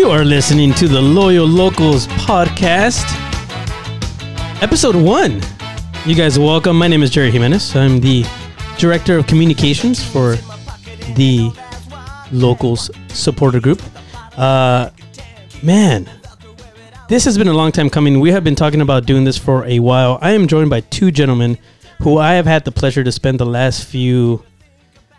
[0.00, 3.04] You are listening to the Loyal Locals podcast,
[4.62, 5.42] episode one.
[6.06, 6.78] You guys welcome.
[6.78, 7.76] My name is Jerry Jimenez.
[7.76, 8.24] I'm the
[8.78, 10.36] director of communications for
[11.16, 11.52] the
[12.32, 13.82] Locals supporter group.
[14.38, 14.88] Uh,
[15.62, 16.08] man,
[17.10, 18.20] this has been a long time coming.
[18.20, 20.18] We have been talking about doing this for a while.
[20.22, 21.58] I am joined by two gentlemen
[21.98, 24.46] who I have had the pleasure to spend the last few,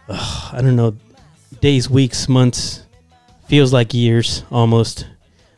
[0.09, 0.95] ugh, I don't know,
[1.59, 2.81] days, weeks, months,
[3.51, 5.05] feels like years almost.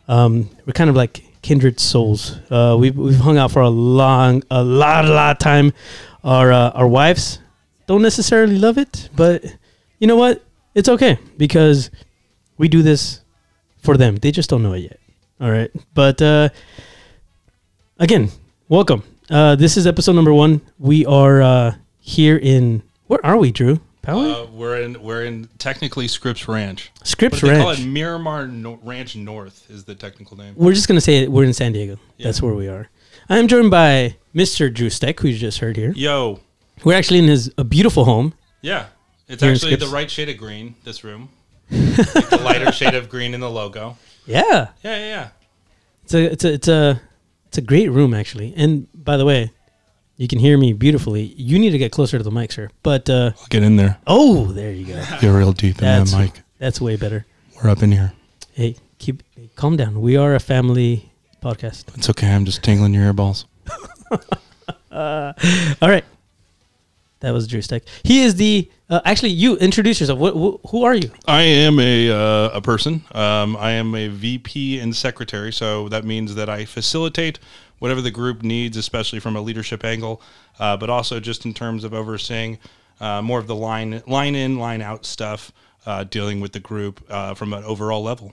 [0.08, 2.40] Um, we're kind of like kindred souls.
[2.50, 5.72] Uh, we've we've hung out for a long, a lot, a lot of time.
[6.24, 7.38] Our uh, our wives
[7.86, 9.46] don't necessarily love it, but
[10.00, 10.44] you know what?
[10.74, 11.92] It's okay because
[12.58, 13.22] we do this
[13.78, 14.16] for them.
[14.16, 15.00] They just don't know it yet.
[15.40, 16.50] All right, but uh,
[18.00, 18.32] again,
[18.70, 19.04] welcome.
[19.30, 20.62] Uh, this is episode number one.
[20.80, 23.80] We are uh, here in where are we, Drew?
[24.04, 24.44] Poway?
[24.44, 26.92] Uh, we're in we're in technically Scripps Ranch.
[27.04, 30.54] Scripps But they call it Miramar no- Ranch North is the technical name.
[30.58, 31.28] We're just gonna say.
[31.28, 31.98] We're in San Diego.
[32.18, 32.26] Yeah.
[32.26, 32.90] That's where we are.
[33.30, 34.72] I am joined by Mr.
[34.74, 35.94] Drew Steck, who you just heard here.
[35.96, 36.42] Yo,
[36.84, 38.34] We're actually in his a beautiful home.
[38.62, 38.88] yeah,
[39.30, 40.76] it's actually the right shade of green.
[40.84, 41.30] This room,
[41.72, 43.98] Like the lighter shade of green in the logo.
[44.26, 45.30] Yeah, Yeah, yeah, yeah.
[46.04, 47.02] it's a it's a it's a
[47.48, 48.54] it's a great room actually.
[48.58, 49.52] And by the way,
[50.24, 51.24] you can hear me beautifully.
[51.36, 52.70] You need to get closer to the mic, sir.
[52.82, 53.98] But uh, I'll get in there.
[54.08, 55.04] oh, there you go.
[55.20, 56.42] Get real deep in That's that mic.
[56.60, 57.26] that's way better.
[57.62, 58.14] We're up in here.
[58.54, 59.22] Hey, keep
[59.58, 60.00] calm down.
[60.00, 61.12] We are a family
[61.44, 61.94] podcast.
[61.98, 62.32] It's okay.
[62.32, 63.44] I'm just tingling your earballs.
[64.90, 65.34] Uh,
[65.82, 66.06] all right.
[67.20, 67.84] That was Drew Steck.
[68.04, 69.30] He is the uh, actually.
[69.32, 70.20] You introduce yourself.
[70.20, 71.10] What, wh- who are you?
[71.26, 73.04] I am a uh, a person.
[73.14, 77.40] Um, I am a VP and secretary, so that means that I facilitate
[77.84, 80.22] whatever the group needs, especially from a leadership angle,
[80.58, 82.58] uh, but also just in terms of overseeing
[83.02, 85.52] uh, more of the line line in, line out stuff,
[85.86, 88.32] uh, dealing with the group uh, from an overall level.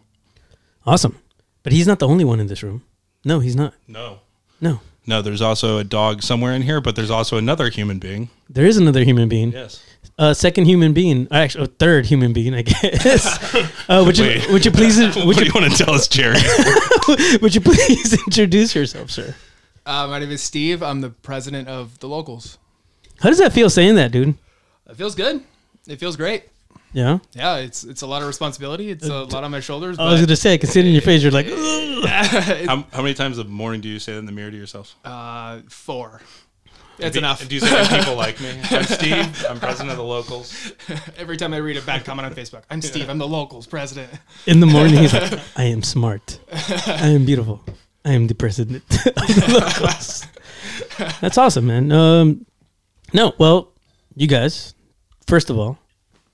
[0.87, 1.19] Awesome.
[1.65, 2.85] But he's not the only one in this room.
[3.25, 3.75] No, he's not.
[3.89, 4.21] No,
[4.61, 4.81] No.
[5.05, 8.31] no, there's also a dog somewhere in here, but there's also another human being.
[8.49, 9.51] There is another human being.
[9.51, 9.83] Yes.
[10.21, 11.27] Uh, second human being.
[11.31, 13.55] or Actually, a third human being, I guess.
[13.89, 14.51] uh, would you Wait.
[14.51, 16.37] would you please would what do you you want to tell us, Jerry?
[17.41, 19.35] would you please introduce yourself, sir?
[19.87, 20.83] Uh, my name is Steve.
[20.83, 22.59] I'm the president of the locals.
[23.21, 24.35] How does that feel saying that, dude?
[24.91, 25.43] It feels good.
[25.89, 26.45] It feels great.
[26.93, 27.21] Yeah.
[27.33, 28.91] Yeah, it's it's a lot of responsibility.
[28.91, 29.99] It's a lot on my shoulders.
[29.99, 31.23] I was But gonna say, I can see it in your face.
[31.23, 32.05] You're like, "Ugh."
[32.69, 34.97] how, how many times a morning do you say that in the mirror to yourself?
[35.05, 36.21] uh, four.
[37.03, 37.47] It's Do- enough.
[37.49, 38.51] Do you say that people like me?
[38.71, 39.45] I'm Steve.
[39.49, 40.73] I'm president of the locals.
[41.17, 43.09] Every time I read a bad comment on Facebook, I'm Steve.
[43.09, 44.11] I'm the locals president.
[44.47, 46.39] in the morning, he's like, I am smart.
[46.87, 47.63] I am beautiful.
[48.05, 50.27] I am the president of the locals.
[51.21, 51.93] That's awesome, man.
[51.93, 52.47] Um,
[53.13, 53.73] no, well,
[54.15, 54.75] you guys,
[55.27, 55.79] first of all,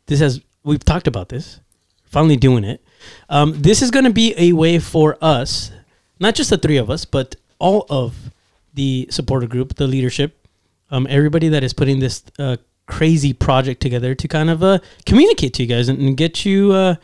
[0.06, 1.60] this has we've talked about this.
[2.04, 2.82] Finally doing it.
[3.28, 5.70] Um, this is going to be a way for us,
[6.20, 8.30] not just the three of us, but all of
[8.74, 10.45] the supporter group, the leadership,
[10.90, 15.54] um, everybody that is putting this uh, crazy project together to kind of uh, communicate
[15.54, 16.94] to you guys and, and get you, uh,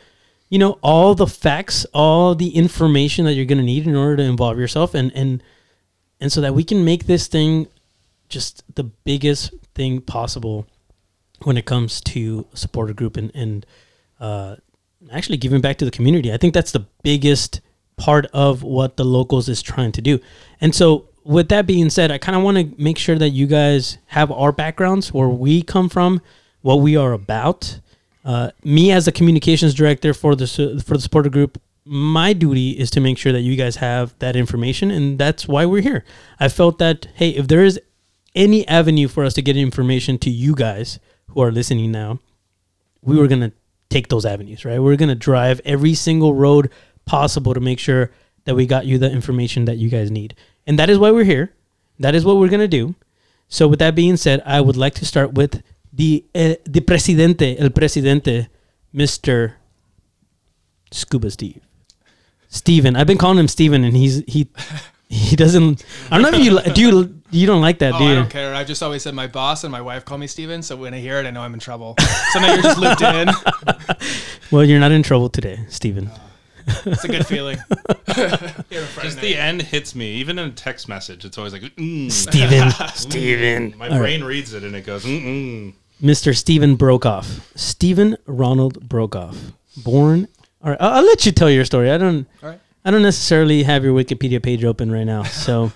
[0.49, 4.17] you know, all the facts, all the information that you're going to need in order
[4.17, 5.43] to involve yourself, and and
[6.19, 7.67] and so that we can make this thing
[8.29, 10.65] just the biggest thing possible
[11.43, 13.65] when it comes to a supporter group and and
[14.19, 14.55] uh,
[15.11, 16.31] actually giving back to the community.
[16.31, 17.61] I think that's the biggest
[17.97, 20.19] part of what the locals is trying to do.
[20.61, 23.47] And so, with that being said, I kind of want to make sure that you
[23.47, 26.21] guys have our backgrounds, where we come from,
[26.61, 27.79] what we are about.
[28.25, 30.47] Uh, me as the communications director for the
[30.85, 34.35] for the supporter group, my duty is to make sure that you guys have that
[34.35, 36.05] information, and that's why we're here.
[36.39, 37.79] I felt that hey, if there is
[38.35, 42.19] any avenue for us to get information to you guys who are listening now,
[43.01, 43.51] we were gonna
[43.89, 44.79] take those avenues, right?
[44.79, 46.71] We're gonna drive every single road
[47.05, 48.11] possible to make sure
[48.45, 50.35] that we got you the information that you guys need,
[50.67, 51.53] and that is why we're here.
[51.99, 52.95] That is what we're gonna do.
[53.47, 55.61] So, with that being said, I would like to start with
[55.91, 58.47] the uh, the presidente, el presidente,
[58.91, 59.57] Mister
[60.91, 61.61] Scuba Steve,
[62.49, 62.95] Steven.
[62.95, 64.47] I've been calling him Steven, and he's he
[65.09, 65.83] he doesn't.
[66.09, 68.15] I don't know if you li- do you you don't like that, Oh, do I
[68.15, 68.53] don't care.
[68.53, 70.61] I just always said my boss and my wife call me Steven.
[70.61, 71.95] So when I hear it, I know I'm in trouble.
[72.31, 73.29] So now you're just looped in.
[74.51, 76.11] Well, you're not in trouble today, Steven.
[76.85, 77.57] It's a good feeling.
[78.07, 80.13] Just the end hits me.
[80.15, 83.77] Even in a text message, it's always like, mm, Steven, Steven.
[83.77, 83.99] my All right.
[83.99, 85.73] brain reads it and it goes, mm-mm.
[86.01, 86.35] Mr.
[86.35, 87.41] Stephen Brockhoff.
[87.55, 89.37] Stephen Ronald Brockhoff.
[89.77, 90.27] Born.
[90.61, 91.91] All right, I'll, I'll let you tell your story.
[91.91, 92.27] I don't.
[92.41, 92.59] All right.
[92.85, 95.23] I don't necessarily have your Wikipedia page open right now.
[95.31, 95.71] So,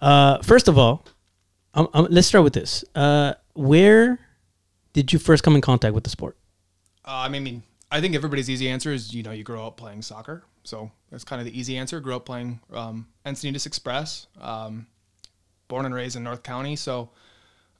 [0.00, 1.04] uh, first of all,
[1.74, 2.84] um, um, let's start with this.
[2.94, 4.18] Uh, where
[4.92, 6.36] did you first come in contact with the sport?
[7.04, 10.02] Uh, I mean, I think everybody's easy answer is you know you grow up playing
[10.02, 12.00] soccer, so that's kind of the easy answer.
[12.00, 14.86] Grew up playing um, Encinitas Express, um,
[15.68, 17.10] born and raised in North County, so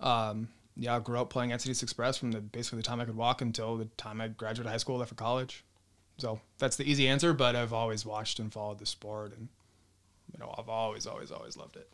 [0.01, 3.17] um, yeah, I grew up playing Encinitas Express from the basically the time I could
[3.17, 5.65] walk until the time I graduated high school, left for college.
[6.17, 9.49] So that's the easy answer, but I've always watched and followed the sport, and
[10.33, 11.89] you know I've always, always, always loved it.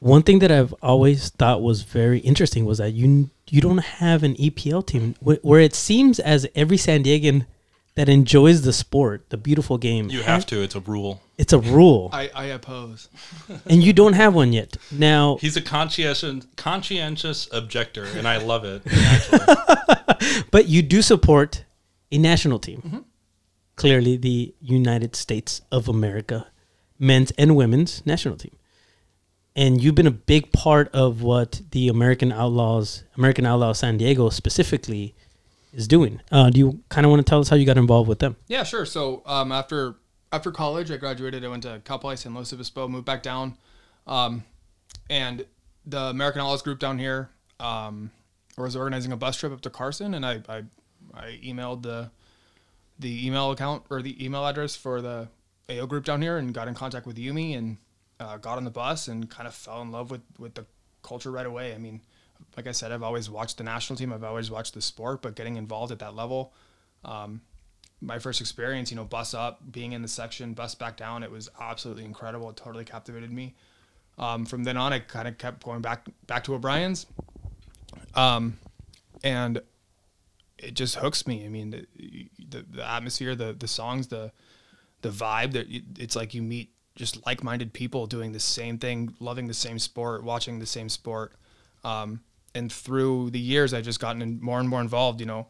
[0.00, 4.22] One thing that I've always thought was very interesting was that you you don't have
[4.22, 7.46] an EPL team wh- where it seems as every San Diegan
[7.94, 10.60] that enjoys the sport, the beautiful game, You have to.
[10.62, 11.22] It's a rule.
[11.38, 13.08] It's a rule, I, I oppose.
[13.66, 14.76] and you don't have one yet.
[14.90, 18.82] Now, He's a conscientious conscientious objector, and I love it.
[18.86, 20.44] Actually.
[20.50, 21.64] but you do support
[22.12, 22.82] a national team.
[22.86, 22.98] Mm-hmm.
[23.76, 26.46] Clearly, the United States of America
[26.98, 28.56] men's and women's national team.
[29.56, 34.28] And you've been a big part of what the American Outlaws, American Outlaws San Diego
[34.28, 35.14] specifically,
[35.72, 36.20] is doing.
[36.30, 38.36] Uh, do you kind of want to tell us how you got involved with them?
[38.48, 38.84] Yeah, sure.
[38.84, 39.96] So um, after
[40.30, 41.42] after college, I graduated.
[41.42, 43.56] I went to Cal Poly San Luis Obispo, moved back down,
[44.06, 44.44] um,
[45.08, 45.46] and
[45.86, 48.10] the American Outlaws group down here um,
[48.58, 50.64] was organizing a bus trip up to Carson, and I I,
[51.14, 52.10] I emailed the
[52.98, 55.28] the email account or the email address for the
[55.70, 57.78] AO group down here, and got in contact with Yumi, and
[58.20, 60.66] uh, got on the bus, and kind of fell in love with with the
[61.02, 61.74] culture right away.
[61.74, 62.00] I mean,
[62.56, 65.34] like I said, I've always watched the national team, I've always watched the sport, but
[65.34, 66.52] getting involved at that level.
[67.04, 67.42] Um,
[68.00, 71.30] my first experience, you know, bus up, being in the section, bus back down, it
[71.30, 72.50] was absolutely incredible.
[72.50, 73.54] It totally captivated me.
[74.18, 77.06] Um, from then on, I kind of kept going back back to O'Brien's,
[78.14, 78.58] um,
[79.22, 79.60] and
[80.58, 81.44] it just hooks me.
[81.44, 81.86] I mean, the,
[82.48, 84.32] the, the atmosphere, the the songs, the
[85.02, 85.52] the vibe.
[85.52, 85.66] That
[85.98, 90.24] it's like you meet just like-minded people doing the same thing, loving the same sport,
[90.24, 91.32] watching the same sport.
[91.84, 92.20] Um,
[92.54, 95.20] and through the years, I've just gotten more and more involved.
[95.20, 95.46] You know,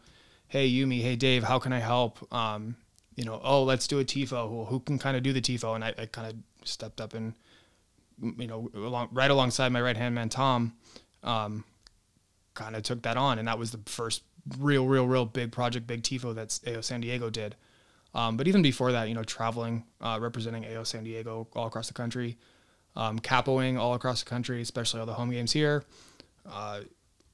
[0.48, 2.32] hey Yumi, hey Dave, how can I help?
[2.34, 2.76] Um,
[3.14, 4.48] you know, oh let's do a tifo.
[4.48, 5.74] Who, who can kind of do the tifo?
[5.74, 7.34] And I, I kind of stepped up and
[8.20, 10.74] you know, along, right alongside my right hand man Tom,
[11.22, 11.64] um,
[12.54, 14.22] kind of took that on, and that was the first
[14.58, 17.56] real, real, real big project, big tifo that AO San Diego did.
[18.16, 21.86] Um, but even before that, you know, traveling, uh, representing AO San Diego all across
[21.86, 22.38] the country,
[22.96, 25.84] um, capoing all across the country, especially all the home games here.
[26.50, 26.80] Uh,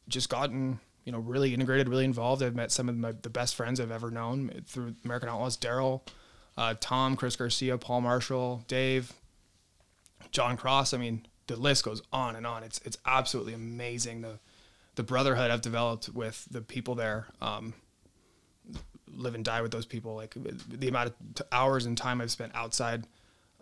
[0.09, 2.43] just gotten you know really integrated, really involved.
[2.43, 5.57] I've met some of my, the best friends I've ever known through American Outlaws.
[5.57, 6.03] Daryl,
[6.57, 9.13] uh, Tom, Chris Garcia, Paul Marshall, Dave,
[10.33, 10.95] John Cross.
[10.95, 12.65] I mean, the list goes on and on.
[12.65, 14.41] It's it's absolutely amazing the
[14.97, 17.29] the brotherhood I've developed with the people there.
[17.41, 17.75] Um,
[19.17, 20.15] live and die with those people.
[20.15, 20.35] Like
[20.69, 23.05] the amount of t- hours and time I've spent outside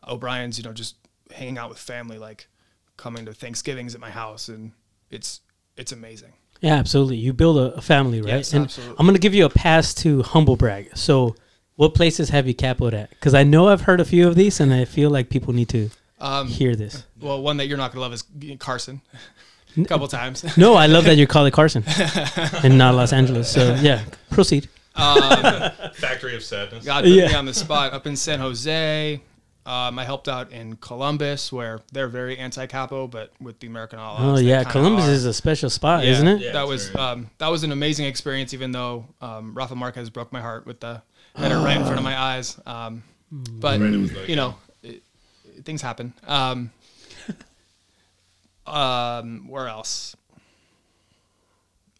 [0.06, 0.96] O'Brien's, you know, just
[1.32, 2.48] hanging out with family, like
[2.96, 4.72] coming to Thanksgivings at my house, and
[5.10, 5.40] it's
[5.76, 6.32] it's amazing.
[6.60, 7.16] Yeah, absolutely.
[7.16, 8.34] You build a, a family, right?
[8.34, 8.96] Yes, and absolutely.
[8.98, 10.94] I'm going to give you a pass to humble brag.
[10.94, 11.34] So,
[11.76, 13.08] what places have you capoed at?
[13.08, 15.70] Because I know I've heard a few of these, and I feel like people need
[15.70, 15.88] to
[16.20, 17.04] Um, hear this.
[17.18, 18.24] well, one that you're not gonna love is
[18.58, 19.00] Carson.
[19.78, 20.44] A couple times.
[20.58, 21.82] No, I love that you call it Carson
[22.62, 23.50] and not Los Angeles.
[23.50, 24.68] So, yeah, proceed.
[24.96, 25.22] Um,
[25.94, 26.84] Factory of Sadness.
[26.84, 27.28] God put Yeah.
[27.28, 27.92] me on the spot.
[27.92, 29.20] Up in San Jose,
[29.66, 34.38] um, I helped out in Columbus, where they're very anti-capo, but with the American Outlaws.
[34.40, 34.64] Oh, yeah.
[34.64, 35.10] Columbus are.
[35.12, 36.40] is a special spot, Yeah, isn't it?
[36.40, 38.52] Yeah, that was um, that was an amazing experience.
[38.54, 41.02] Even though um, Rafa Marquez broke my heart with the
[41.36, 45.02] header right in front of my eyes, um, but Right, like- you know, it,
[45.64, 46.12] things happen.
[46.26, 46.72] Um,
[48.66, 50.16] um, where else?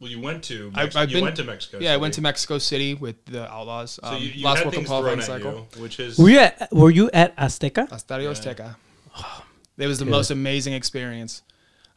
[0.01, 1.79] Well, you went to I've- Mex- I've you been- went to Mexico.
[1.81, 3.93] Yeah, I went to Mexico City with the Outlaws.
[3.93, 5.69] So Um, you, you last had World things thrown at cycle.
[5.77, 7.89] you, which is Were you at, were you at Azteca?
[7.91, 8.31] Estadio Yeah.
[8.33, 8.77] Azteca.
[9.79, 10.11] It was the Good.
[10.11, 11.41] most amazing experience.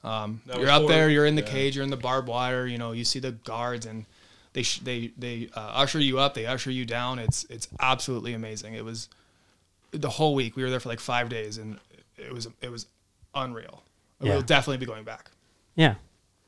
[0.06, 1.50] Um, you're was up there, you're in the yeah.
[1.50, 2.66] cage, you're in the barbed wire.
[2.66, 4.06] You know, you see the guards, and
[4.54, 7.20] they sh- they they uh, usher you up, they usher you down.
[7.20, 8.74] It's it's absolutely amazing.
[8.74, 9.10] It was
[9.92, 10.56] the whole week.
[10.56, 11.78] We were there for like five days, and
[12.18, 12.86] it was it was
[13.36, 13.84] unreal.
[14.22, 14.34] Yeah.
[14.34, 15.32] We'll definitely be going back.
[15.76, 15.96] Yeah.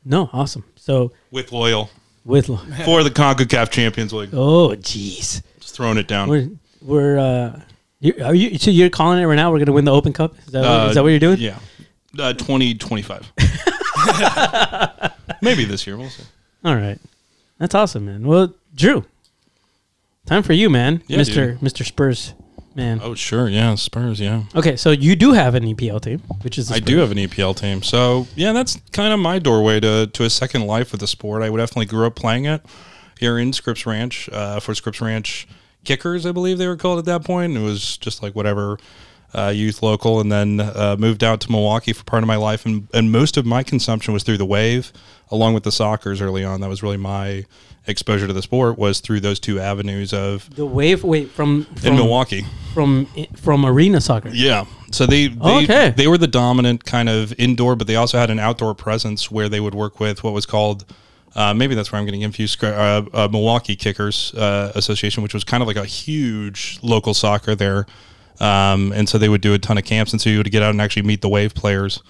[0.05, 0.63] No, awesome.
[0.75, 1.89] So, with loyal
[2.23, 2.45] with,
[2.85, 4.29] for the Concacaf Champions League.
[4.33, 5.41] oh, jeez.
[5.59, 6.29] Just throwing it down.
[6.29, 6.49] We're,
[6.81, 7.59] we're, uh,
[7.99, 9.49] you are you, so you're calling it right now?
[9.49, 10.37] We're going to win the Open Cup?
[10.45, 11.39] Is that, what, is that what you're doing?
[11.39, 11.57] Yeah,
[12.19, 13.31] uh, twenty twenty five.
[15.41, 15.97] Maybe this year.
[15.97, 16.23] We'll see.
[16.63, 16.99] All right.
[17.57, 18.27] That's awesome, man.
[18.27, 19.05] Well, Drew,
[20.25, 21.01] time for you, man.
[21.07, 21.57] Yeah, Mr.
[21.59, 21.85] Mr.
[21.85, 22.33] Spurs,
[22.75, 22.99] man.
[23.01, 24.43] Oh sure, yeah, Spurs, yeah.
[24.55, 27.55] Okay, so you do have an EPL team, which is I do have an EPL
[27.55, 31.07] team, so yeah, that's kind of my doorway to to a second life with the
[31.07, 31.41] sport.
[31.41, 32.65] I definitely grew up playing it
[33.19, 35.47] here in Scripps Ranch uh, for Scripps Ranch
[35.85, 37.55] Kickers, I believe they were called at that point.
[37.55, 38.77] It was just like whatever
[39.33, 42.65] uh, youth local, and then uh, moved out to Milwaukee for part of my life.
[42.65, 44.91] And, and most of my consumption was through the Wave,
[45.29, 46.61] along with the Sockers early on.
[46.61, 47.45] That was really my
[47.87, 51.87] exposure to the sport was through those two avenues of The wave, wait from, from
[51.87, 52.45] in Milwaukee.
[52.73, 54.29] from from arena soccer.
[54.29, 54.65] Yeah.
[54.91, 55.93] So they they, okay.
[55.95, 59.49] they were the dominant kind of indoor, but they also had an outdoor presence where
[59.49, 60.85] they would work with what was called.
[61.35, 62.63] Uh, maybe that's where I'm getting confused.
[62.63, 67.55] Uh, uh, Milwaukee Kickers uh, Association, which was kind of like a huge local soccer
[67.55, 67.85] there,
[68.39, 70.63] um, and so they would do a ton of camps, and so you would get
[70.63, 72.01] out and actually meet the wave players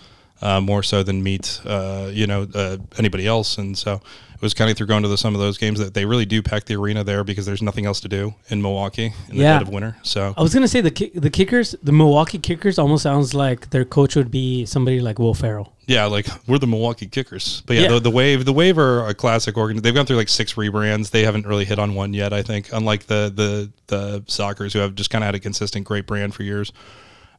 [0.41, 4.01] uh, more so than meet uh, you know uh, anybody else, and so
[4.35, 6.25] it was kind of through going to the, some of those games that they really
[6.25, 9.43] do pack the arena there because there's nothing else to do in Milwaukee in the
[9.43, 9.53] Yeah.
[9.53, 9.95] dead of winter.
[10.03, 13.69] So I was gonna say the ki- the kickers, the Milwaukee Kickers, almost sounds like
[13.69, 15.71] their coach would be somebody like Will Ferrell.
[15.87, 17.61] Yeah, like we're the Milwaukee Kickers.
[17.65, 17.87] But yeah, Yeah.
[17.91, 19.81] The, the Wave, the Wave are a classic organ.
[19.81, 21.11] They've gone through like six rebrands.
[21.11, 22.33] They haven't really hit on one yet.
[22.33, 25.85] I think, unlike the the the Sockers, who have just kind of had a consistent
[25.85, 26.73] great brand for years.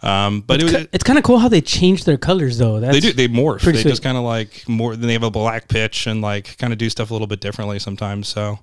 [0.02, 2.58] Um, but it It's, was, ki- it's kind of cool how they change their colors
[2.58, 2.80] though.
[2.80, 3.62] That's, they do they morph.
[3.62, 3.82] They sweet.
[3.88, 4.94] just kind of like more.
[4.94, 7.40] Then they have a black pitch and like kind of do stuff a little bit
[7.40, 8.28] differently sometimes.
[8.28, 8.58] So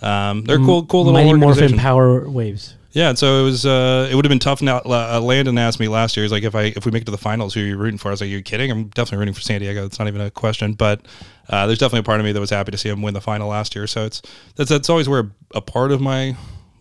[0.00, 1.76] um, they're cool, cool little Mighty Morphin.
[1.76, 2.74] Power Waves.
[2.92, 3.66] Yeah, and so it was.
[3.66, 4.62] Uh, it would have been tough.
[4.62, 6.24] Now, uh, Landon asked me last year.
[6.24, 7.98] He's like, "If I if we make it to the finals, who are you rooting
[7.98, 8.70] for?" I was like, "You kidding?
[8.70, 9.84] I'm definitely rooting for San Diego.
[9.84, 11.02] It's not even a question." But
[11.50, 13.20] uh, there's definitely a part of me that was happy to see him win the
[13.20, 13.86] final last year.
[13.86, 14.22] So it's
[14.56, 16.34] that's that's always where a part of my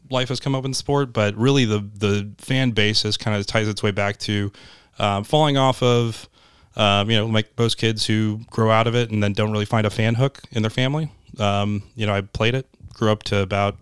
[0.09, 1.13] life has come up in sport.
[1.13, 4.51] But really, the the fan base has kind of ties its way back to
[4.99, 6.29] um, falling off of.
[6.75, 9.65] Um, you know, like most kids who grow out of it and then don't really
[9.65, 11.11] find a fan hook in their family.
[11.39, 13.77] Um, you know, I played it, grew up to about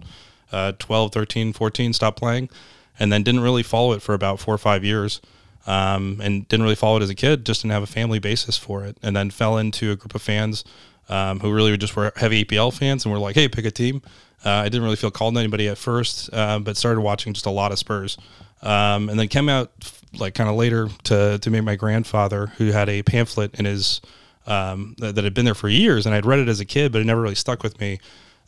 [0.54, 2.50] uh, 12, 13, 14, stopped playing,
[2.98, 5.20] and then didn't really follow it for about four or five years.
[5.68, 8.56] Um, and didn't really follow it as a kid, just didn't have a family basis
[8.56, 8.98] for it.
[9.02, 10.64] And then fell into a group of fans
[11.10, 14.02] um, who really just were heavy EPL fans and were like, hey, pick a team.
[14.46, 17.46] Uh, I didn't really feel called to anybody at first, uh, but started watching just
[17.46, 18.18] a lot of Spurs.
[18.62, 19.72] Um, and then came out
[20.18, 24.02] like kind of later to, to meet my grandfather who had a pamphlet in his
[24.48, 26.92] um, that, that had been there for years, and I'd read it as a kid,
[26.92, 28.00] but it never really stuck with me.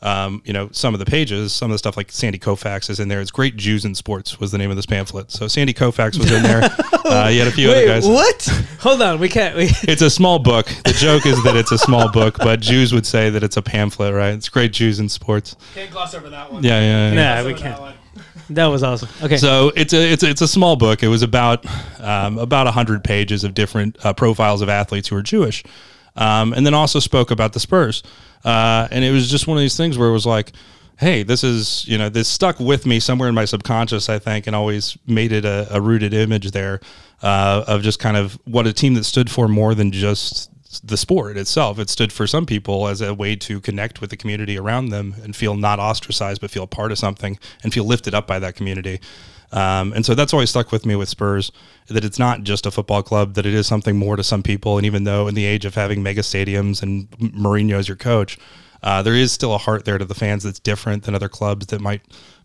[0.02, 3.00] Um, you know, some of the pages, some of the stuff like Sandy Koufax is
[3.00, 3.20] in there.
[3.20, 5.32] It's Great Jews in Sports was the name of this pamphlet.
[5.32, 6.62] So Sandy Koufax was in there.
[7.06, 8.06] uh, you had a few other guys.
[8.08, 8.44] what?
[8.82, 9.56] Hold on, we can't.
[9.56, 10.68] We, It's a small book.
[10.86, 13.62] The joke is that it's a small book, but Jews would say that it's a
[13.62, 14.34] pamphlet, right?
[14.36, 15.56] It's Great Jews in Sports.
[15.74, 16.64] Can't gloss over that one.
[16.64, 17.42] Yeah, yeah, yeah.
[17.42, 17.96] nah, we can't.
[18.50, 19.10] That was awesome.
[19.22, 21.04] Okay, So it's a it's a, it's a small book.
[21.04, 21.66] It was about
[22.00, 25.66] um, about hundred pages of different uh, profiles of athletes who are Jewish,
[26.18, 28.04] um, and then also spoke about the Spurs.
[28.44, 30.52] Uh, and it was just one of these things where it was like,
[30.98, 34.48] hey, this is you know this stuck with me somewhere in my subconscious, I think,
[34.48, 36.82] and always made it a, a rooted image there
[37.22, 40.52] uh, of just kind of what a team that stood for more than just
[40.86, 41.80] the sport itself.
[41.80, 45.16] It stood for some people as a way to connect with the community around them
[45.24, 48.56] and feel not ostracized, but feel part of something and feel lifted up by that
[48.56, 49.00] community.
[49.52, 51.52] Um, and so that's always stuck with me with Spurs
[51.88, 54.78] that it's not just a football club, that it is something more to some people.
[54.78, 58.38] And even though in the age of having mega stadiums and Mourinho as your coach,
[58.84, 61.68] uh, there is still a heart there to the fans that's different than other clubs
[61.68, 62.02] that might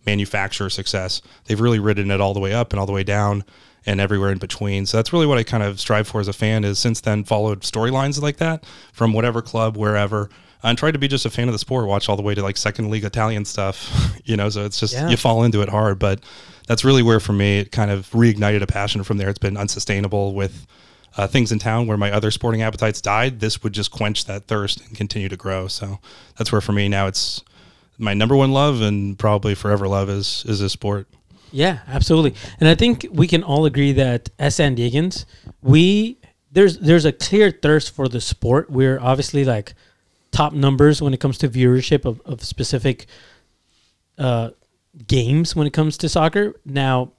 [0.07, 1.23] manufacture success.
[1.45, 3.45] They've really ridden it all the way up and all the way down
[3.85, 4.87] and everywhere in between.
[4.87, 7.25] So that's really what I kind of strive for as a fan is since then
[7.25, 10.31] followed storylines like that from whatever club, wherever.
[10.65, 12.43] And tried to be just a fan of the sport, watch all the way to
[12.43, 13.91] like second league Italian stuff,
[14.25, 14.49] you know.
[14.49, 15.09] So it's just Yeah.
[15.09, 16.21] you fall into it hard, but
[16.69, 19.29] that's really where for me it kind of reignited a passion from there.
[19.29, 20.67] It's been unsustainable with
[21.17, 23.41] uh, things in town where my other sporting appetites died.
[23.41, 25.67] This would just quench that thirst and continue to grow.
[25.69, 25.99] So
[26.39, 27.43] that's where for me now it's
[27.99, 31.09] my number one love and probably forever love is is this sport.
[31.51, 32.35] Yeah, absolutely.
[32.61, 35.25] And I think we can all agree that as San Diegans,
[35.61, 36.17] we
[36.53, 38.71] there's there's a clear thirst for the sport.
[38.71, 39.75] We're obviously like
[40.33, 43.07] top numbers when it comes to viewership of, of specific
[44.19, 44.51] uh,
[45.07, 46.55] games when it comes to soccer.
[46.65, 47.13] Now,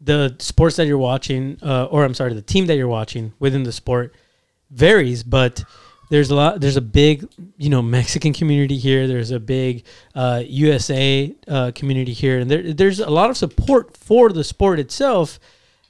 [0.00, 3.62] the sports that you're watching, uh, or I'm sorry, the team that you're watching within
[3.62, 4.14] the sport
[4.70, 5.64] varies, but
[6.08, 6.60] there's a lot.
[6.60, 7.26] There's a big,
[7.56, 9.06] you know, Mexican community here.
[9.06, 9.84] There's a big
[10.14, 14.78] uh, USA uh, community here, and there, there's a lot of support for the sport
[14.78, 15.40] itself.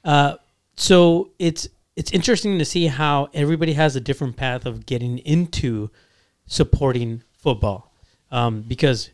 [0.05, 0.37] Uh,
[0.77, 5.91] so it's it's interesting to see how everybody has a different path of getting into
[6.47, 7.93] supporting football,
[8.31, 9.11] um, because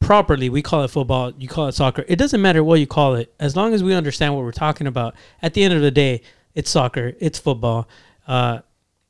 [0.00, 3.14] properly we call it football you call it soccer it doesn't matter what you call
[3.16, 5.90] it as long as we understand what we're talking about at the end of the
[5.90, 6.22] day
[6.54, 7.86] it's soccer it's football
[8.26, 8.60] uh,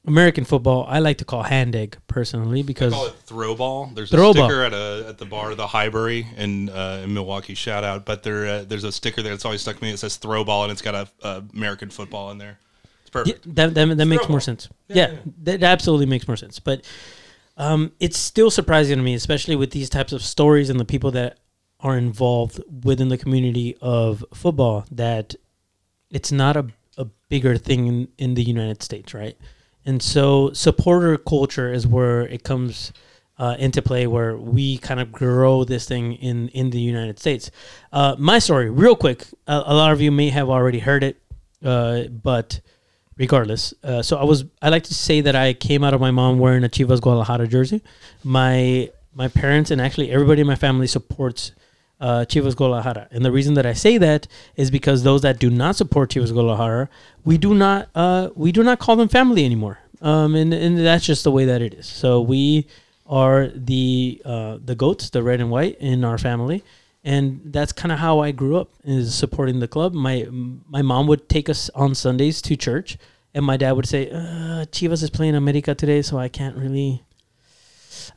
[0.08, 3.88] american football i like to call hand egg personally because call it throw ball.
[3.94, 4.48] There's Throw a ball.
[4.48, 7.54] sticker at a at the bar, the Highbury in uh, in Milwaukee.
[7.54, 8.04] Shout out!
[8.04, 9.92] But there uh, there's a sticker there that's always stuck to me.
[9.92, 12.58] It says throw ball, and it's got a, a American football in there.
[13.04, 13.54] It's Yeah, perfect.
[13.54, 14.68] that that, that makes more sense.
[14.88, 16.58] Yeah, that absolutely makes more sense.
[16.58, 16.84] But
[17.60, 21.10] um, it's still surprising to me, especially with these types of stories and the people
[21.10, 21.38] that
[21.78, 25.34] are involved within the community of football, that
[26.10, 29.36] it's not a, a bigger thing in, in the United States, right?
[29.84, 32.94] And so supporter culture is where it comes
[33.36, 37.50] uh, into play, where we kind of grow this thing in in the United States.
[37.92, 39.26] Uh, my story, real quick.
[39.46, 41.20] A, a lot of you may have already heard it,
[41.62, 42.60] uh, but
[43.20, 44.44] regardless, uh, so I was.
[44.60, 47.46] I like to say that I came out of my mom wearing a Chivas Guadalajara
[47.46, 47.82] jersey.
[48.24, 51.52] My my parents and actually everybody in my family supports
[52.00, 53.08] uh, Chivas Guadalajara.
[53.10, 56.32] And the reason that I say that is because those that do not support Chivas
[56.32, 56.88] Guadalajara,
[57.24, 59.78] we do not uh, we do not call them family anymore.
[60.02, 61.86] Um, and, and that's just the way that it is.
[61.86, 62.66] So we
[63.06, 66.64] are the uh, the goats, the red and white in our family.
[67.02, 69.94] And that's kind of how I grew up is supporting the club.
[69.94, 72.98] My my mom would take us on Sundays to church,
[73.32, 77.02] and my dad would say, uh, "Chivas is playing America today, so I can't really,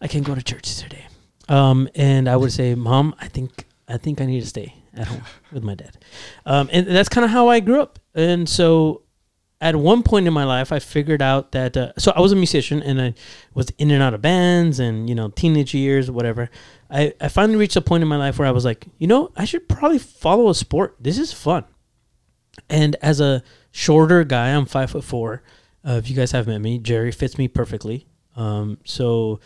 [0.02, 1.06] I can't go to church today."
[1.48, 5.08] Um, and I would say, "Mom, I think I think I need to stay at
[5.08, 5.98] home with my dad.
[6.46, 8.00] Um, and that's kind of how I grew up.
[8.16, 9.02] And so
[9.62, 12.36] at one point in my life, I figured out that, uh, so I was a
[12.36, 13.14] musician and I
[13.54, 16.50] was in and out of bands and, you know, teenage years, whatever.
[16.94, 19.32] I, I finally reached a point in my life where I was like, you know,
[19.36, 20.96] I should probably follow a sport.
[21.00, 21.66] This is fun.
[22.70, 25.42] And as a shorter guy, I'm five foot four.
[25.86, 28.06] Uh, if you guys have met me, Jerry fits me perfectly.
[28.36, 29.40] Um, so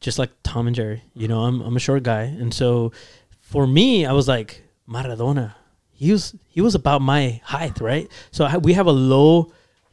[0.00, 2.22] just like Tom and Jerry, you know, I'm, I'm a short guy.
[2.22, 2.92] And so
[3.40, 5.54] for me, I was like Maradona.
[5.92, 8.10] He was he was about my height, right?
[8.30, 9.52] So I, we have a low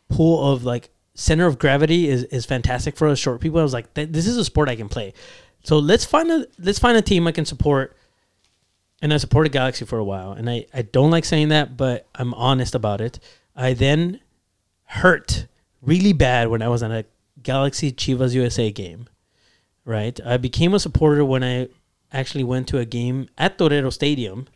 [0.10, 3.60] pool of like center of gravity is, is fantastic for us short people.
[3.60, 5.14] I was like, this is a sport I can play.
[5.64, 7.96] So let's find a let's find a team I can support.
[9.04, 12.06] And I supported Galaxy for a while, and I, I don't like saying that, but
[12.14, 13.18] I'm honest about it.
[13.56, 14.20] I then
[14.84, 15.48] hurt
[15.82, 17.06] really bad when I was on a
[17.42, 19.08] Galaxy Chivas USA game.
[19.86, 21.70] Right, I became a supporter when I
[22.14, 24.48] actually went to a game at Torero Stadium,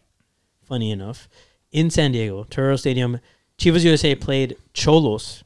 [0.61, 1.27] funny enough,
[1.71, 2.43] in San Diego.
[2.43, 3.19] Torero Stadium,
[3.57, 5.41] Chivas USA played Xolos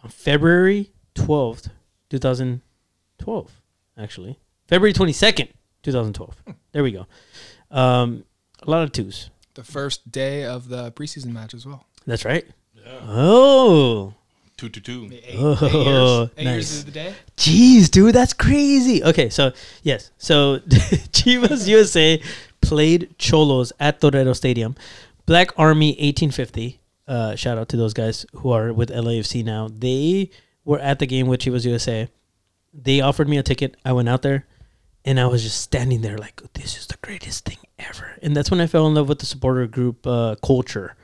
[0.00, 1.68] on February 12th,
[2.10, 3.60] 2012,
[3.96, 4.38] actually.
[4.72, 5.50] February 22nd,
[5.82, 6.34] 2012.
[6.72, 7.06] There we go.
[7.70, 8.24] Um,
[8.62, 9.28] a lot of twos.
[9.52, 11.84] The first day of the preseason match as well.
[12.06, 12.46] That's right.
[12.74, 13.00] Yeah.
[13.06, 14.14] Oh,
[14.56, 15.10] Two to two.
[15.12, 16.30] Eight, oh, eight years.
[16.38, 16.54] Eight nice.
[16.54, 17.14] years of the day.
[17.36, 19.04] Jeez, dude, that's crazy.
[19.04, 20.58] Okay, so yes, so
[21.12, 22.22] Chivas USA
[22.62, 24.74] played Xolos at Torero Stadium.
[25.26, 26.80] Black Army 1850.
[27.06, 29.68] Uh, shout out to those guys who are with LAFC now.
[29.70, 30.30] They
[30.64, 32.08] were at the game with Chivas USA.
[32.72, 33.76] They offered me a ticket.
[33.84, 34.46] I went out there,
[35.04, 38.50] and I was just standing there like, "This is the greatest thing ever." And that's
[38.50, 40.96] when I fell in love with the supporter group uh, culture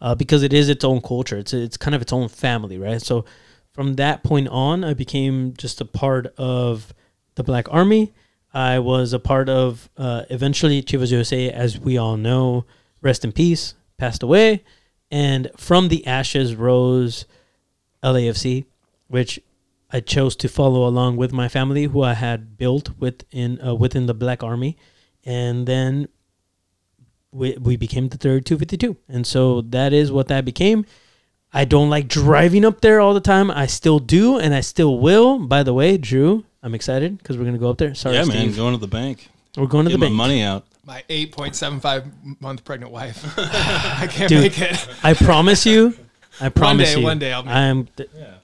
[0.00, 1.38] uh, because it is its own culture.
[1.38, 3.00] It's it's kind of its own family, right?
[3.00, 3.24] So
[3.72, 6.92] from that point on, I became just a part of
[7.36, 8.12] the Black Army.
[8.52, 12.66] I was a part of uh, eventually Chivas USA, as we all know,
[13.00, 14.62] rest in peace, passed away,
[15.10, 17.24] and from the ashes rose
[18.02, 18.66] LAFC,
[19.08, 19.40] which
[19.92, 24.06] I chose to follow along with my family, who I had built within uh, within
[24.06, 24.76] the Black Army,
[25.24, 26.08] and then
[27.32, 30.84] we, we became the third 252, And so that is what that became.
[31.52, 33.50] I don't like driving up there all the time.
[33.50, 35.38] I still do, and I still will.
[35.38, 37.94] By the way, Drew, I'm excited because we're gonna go up there.
[37.94, 38.34] Sorry, yeah, Steve.
[38.34, 39.28] man, going to the bank.
[39.56, 40.14] We're going to Get the bank.
[40.14, 40.64] My money out.
[40.84, 43.22] My 8.75 month pregnant wife.
[43.38, 44.88] I can't Dude, make it.
[45.02, 45.94] I promise you.
[46.40, 47.06] I promise one day, you.
[47.06, 47.48] One day, I'll.
[47.48, 47.88] I am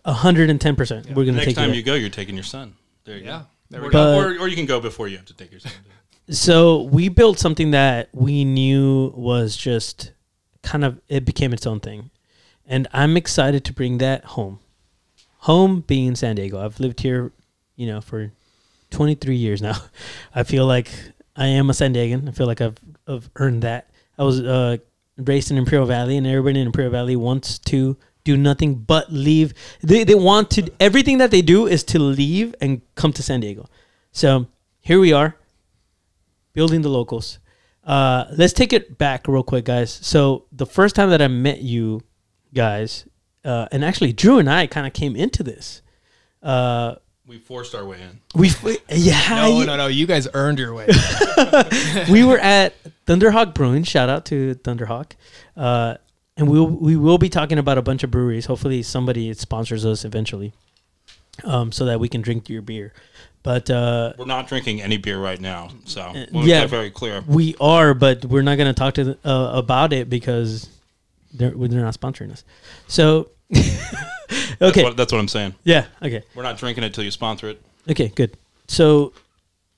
[0.07, 1.07] hundred and ten percent.
[1.09, 2.75] We're gonna Next take time you, you go, you're taking your son.
[3.05, 3.47] There you yeah, go.
[3.71, 4.19] There we or, go.
[4.19, 5.73] or, or you can go before you have to take your son.
[6.31, 10.13] So we built something that we knew was just
[10.63, 12.11] kind of it became its own thing,
[12.67, 14.61] and I'm excited to bring that home.
[15.43, 16.61] Home being San Diego.
[16.61, 17.33] I've lived here,
[17.77, 18.33] you know, for
[18.91, 19.77] 23 years now.
[20.35, 20.91] I feel like
[21.37, 22.29] I am a San Diegan.
[22.29, 23.89] I feel like I've, I've earned that.
[24.19, 24.79] I was uh,
[25.19, 29.55] raised in Imperial Valley, and everybody in Imperial Valley wants to do nothing but leave.
[29.83, 33.41] They, they want to, everything that they do is to leave and come to San
[33.41, 33.67] Diego.
[34.13, 34.47] So
[34.81, 35.37] here we are,
[36.53, 37.39] building the locals.
[37.85, 39.99] Uh, let's take it back real quick, guys.
[40.03, 42.03] So the first time that I met you
[42.53, 43.07] guys,
[43.45, 45.81] uh, and actually Drew and I kind of came into this.
[46.43, 46.97] Uh,
[47.29, 48.21] we forced our way in.
[48.35, 49.23] We, we yeah.
[49.29, 49.87] No, no, no.
[49.87, 50.89] You guys earned your way.
[52.11, 52.75] we were at
[53.07, 53.85] Thunderhawk Brewing.
[53.85, 55.13] Shout out to Thunderhawk.
[55.57, 55.97] Uh,
[56.37, 58.47] and we'll we will be talking about a bunch of breweries.
[58.47, 60.53] Hopefully, somebody sponsors us eventually,
[61.45, 62.95] um, so that we can drink your beer.
[63.43, 66.91] But uh, we're not drinking any beer right now, so uh, we'll yeah, that very
[66.91, 67.23] clear.
[67.27, 70.69] We are, but we're not going to talk to uh, about it because
[71.33, 72.45] they're they're not sponsoring us.
[72.87, 75.55] So okay, that's what, that's what I'm saying.
[75.65, 76.23] Yeah, okay.
[76.35, 77.63] We're not drinking it till you sponsor it.
[77.91, 78.37] Okay, good.
[78.67, 79.13] So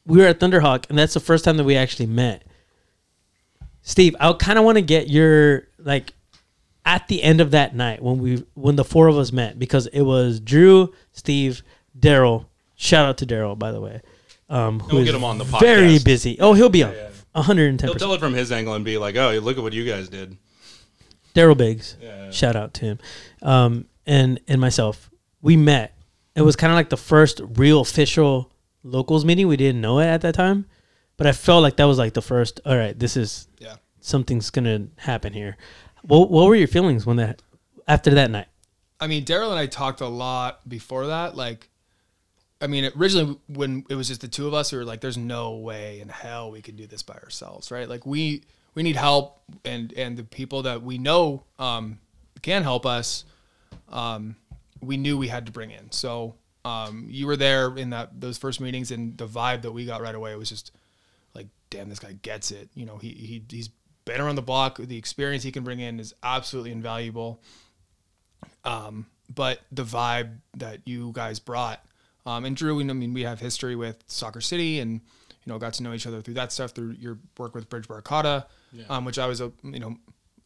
[0.06, 2.42] we were at Thunderhawk, and that's the first time that we actually met.
[3.82, 6.12] Steve, I kind of want to get your like
[6.84, 9.86] at the end of that night when we when the four of us met because
[9.88, 11.62] it was Drew, Steve,
[11.98, 12.46] Daryl.
[12.76, 14.00] Shout out to Daryl, by the way.
[14.48, 16.38] Um, who we'll get him on the Very busy.
[16.40, 16.92] Oh, he'll be on.
[16.92, 17.10] yeah.
[17.32, 19.84] 110 He'll tell it from his angle and be like, "Oh, look at what you
[19.84, 20.36] guys did."
[21.34, 21.96] Daryl Biggs.
[22.00, 22.30] Yeah.
[22.30, 22.98] Shout out to him.
[23.42, 25.10] Um, and and myself.
[25.42, 25.96] We met.
[26.34, 29.48] It was kind of like the first real official locals meeting.
[29.48, 30.66] We didn't know it at that time,
[31.16, 32.60] but I felt like that was like the first.
[32.66, 33.76] All right, this is Yeah.
[34.00, 35.56] something's gonna happen here.
[36.02, 37.42] What What were your feelings when that
[37.88, 38.48] after that night?
[39.00, 41.34] I mean, Daryl and I talked a lot before that.
[41.36, 41.70] Like,
[42.60, 45.16] I mean, originally when it was just the two of us, we were like, "There's
[45.16, 47.88] no way in hell we can do this by ourselves, right?
[47.88, 48.42] Like, we
[48.74, 51.98] we need help, and and the people that we know um,
[52.42, 53.24] can help us,
[53.88, 54.36] um,
[54.80, 55.90] we knew we had to bring in.
[55.90, 59.84] So um, you were there in that those first meetings, and the vibe that we
[59.84, 60.72] got right away was just
[61.34, 63.70] like, "Damn, this guy gets it." You know, he he he's
[64.04, 64.78] been around the block.
[64.78, 67.40] The experience he can bring in is absolutely invaluable
[68.64, 71.84] um, but the vibe that you guys brought,
[72.26, 75.58] um, and Drew, we, I mean, we have history with Soccer City, and you know,
[75.58, 77.88] got to know each other through that stuff through your work with Bridge
[78.72, 79.96] Barracuda, um, which I was, a you know,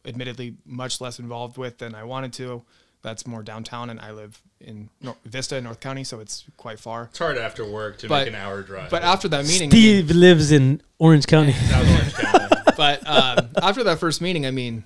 [0.05, 2.63] admittedly much less involved with than I wanted to.
[3.01, 7.03] That's more downtown, and I live in Nor- Vista, North County, so it's quite far.
[7.11, 8.89] It's hard after work to But- make an hour drive.
[8.89, 11.51] But after that meeting, I mean, Steve lives in Orange County.
[11.51, 12.55] That Orange County.
[12.77, 14.85] but um, after that first meeting, I mean,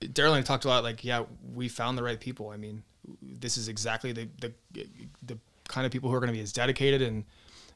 [0.00, 0.84] Daryl and I talked a lot.
[0.84, 2.50] Like, yeah, we found the right people.
[2.50, 2.82] I mean,
[3.22, 4.52] this is exactly the the,
[5.22, 7.24] the kind of people who are going to be as dedicated and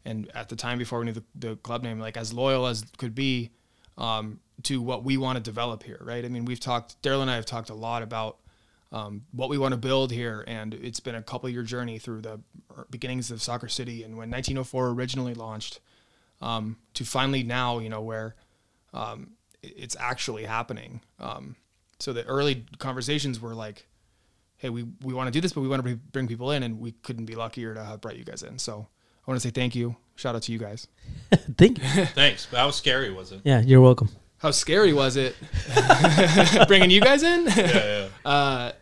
[0.05, 2.85] and at the time before we knew the, the club name, like as loyal as
[2.99, 3.51] could be
[3.98, 6.24] um, to what we want to develop here, right?
[6.24, 7.00] I mean, we've talked.
[7.02, 8.38] Daryl and I have talked a lot about
[8.92, 12.22] um, what we want to build here, and it's been a couple year journey through
[12.22, 12.40] the
[12.90, 15.80] beginnings of Soccer City and when 1904 originally launched,
[16.40, 18.37] um, to finally now, you know, where
[18.94, 19.32] um,
[19.62, 21.00] it's actually happening.
[21.18, 21.56] Um,
[21.98, 23.87] so the early conversations were like,
[24.56, 26.80] "Hey, we, we want to do this, but we want to bring people in, and
[26.80, 28.87] we couldn't be luckier to have brought you guys in." So
[29.29, 29.95] I want to say thank you.
[30.17, 30.88] Shout out to you guys.
[31.59, 31.85] Thank you.
[32.07, 32.49] Thanks.
[32.51, 33.41] But how scary was it?
[33.45, 34.09] Yeah, you're welcome.
[34.38, 35.37] How scary was it
[36.67, 37.47] bringing you guys in?
[37.47, 38.31] Yeah, yeah.
[38.31, 38.73] uh,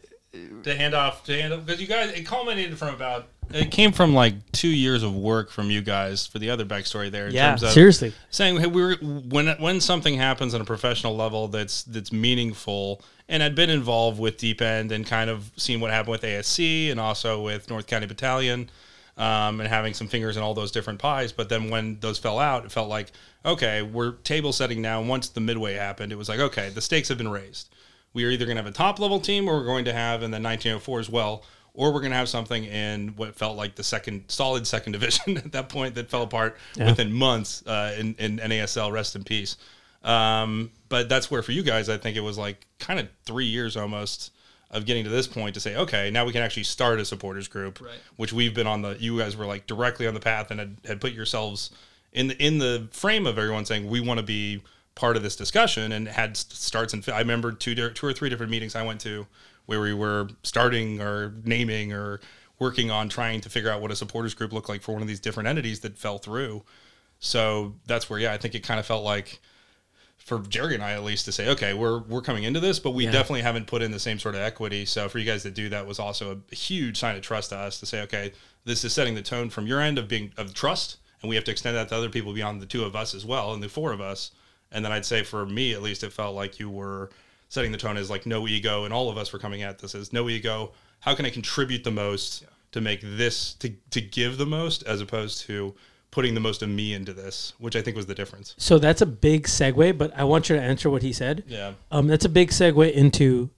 [0.62, 3.90] to hand off to hand off because you guys it culminated from about it came
[3.90, 7.34] from like two years of work from you guys for the other backstory there in
[7.34, 8.12] Yeah, terms of seriously.
[8.30, 13.02] saying hey, we were when when something happens on a professional level that's that's meaningful
[13.28, 16.90] and I'd been involved with Deep End and kind of seen what happened with ASC
[16.90, 18.68] and also with North County Battalion
[19.16, 21.32] um, and having some fingers in all those different pies.
[21.32, 23.12] But then when those fell out it felt like
[23.44, 25.00] okay we're table setting now.
[25.00, 27.68] And once the midway happened it was like okay the stakes have been raised.
[28.12, 30.22] We are either going to have a top level team or we're going to have
[30.22, 33.74] in the 1904 as well or we're going to have something in what felt like
[33.74, 36.86] the second solid second division at that point that fell apart Yeah.
[36.86, 39.56] within months uh, in, in NASL rest in peace.
[40.02, 43.46] Um, but that's where for you guys I think it was like kind of three
[43.46, 44.32] years almost
[44.76, 47.48] of getting to this point to say okay now we can actually start a supporters
[47.48, 47.98] group Right.
[48.16, 50.76] which we've been on the you guys were like directly on the path and had,
[50.86, 51.70] had put yourselves
[52.12, 54.62] in the in the frame of everyone saying we want to be
[54.94, 58.50] part of this discussion and had starts and I remember two two or three different
[58.50, 59.26] meetings I went to
[59.66, 62.20] where we were starting or naming or
[62.58, 65.08] working on trying to figure out what a supporters group looked like for one of
[65.08, 66.62] these different entities that fell through.
[67.18, 69.40] So that's where yeah, I think it kind of felt like
[70.26, 72.90] for Jerry and I at least to say, okay, we're we're coming into this, but
[72.90, 73.12] we Yeah.
[73.12, 74.84] definitely haven't put in the same sort of equity.
[74.84, 77.56] So for you guys to do that was also a huge sign of trust to
[77.56, 78.32] us to say, okay,
[78.64, 81.44] this is setting the tone from your end of being of trust, and we have
[81.44, 83.68] to extend that to other people beyond the two of us as well, and the
[83.68, 84.32] four of us.
[84.72, 87.08] And then I'd say for me at least, it felt like you were
[87.48, 89.94] setting the tone as like no ego, and all of us were coming at this
[89.94, 90.72] as no ego.
[91.00, 95.00] How can I contribute the most to make this to to give the most as
[95.00, 95.76] opposed to
[96.10, 98.54] putting the most of me into this, which I think was the difference.
[98.58, 101.44] So that's a big segue, but I want you to answer what he said.
[101.46, 101.72] Yeah.
[101.90, 103.50] Um, that's a big segue into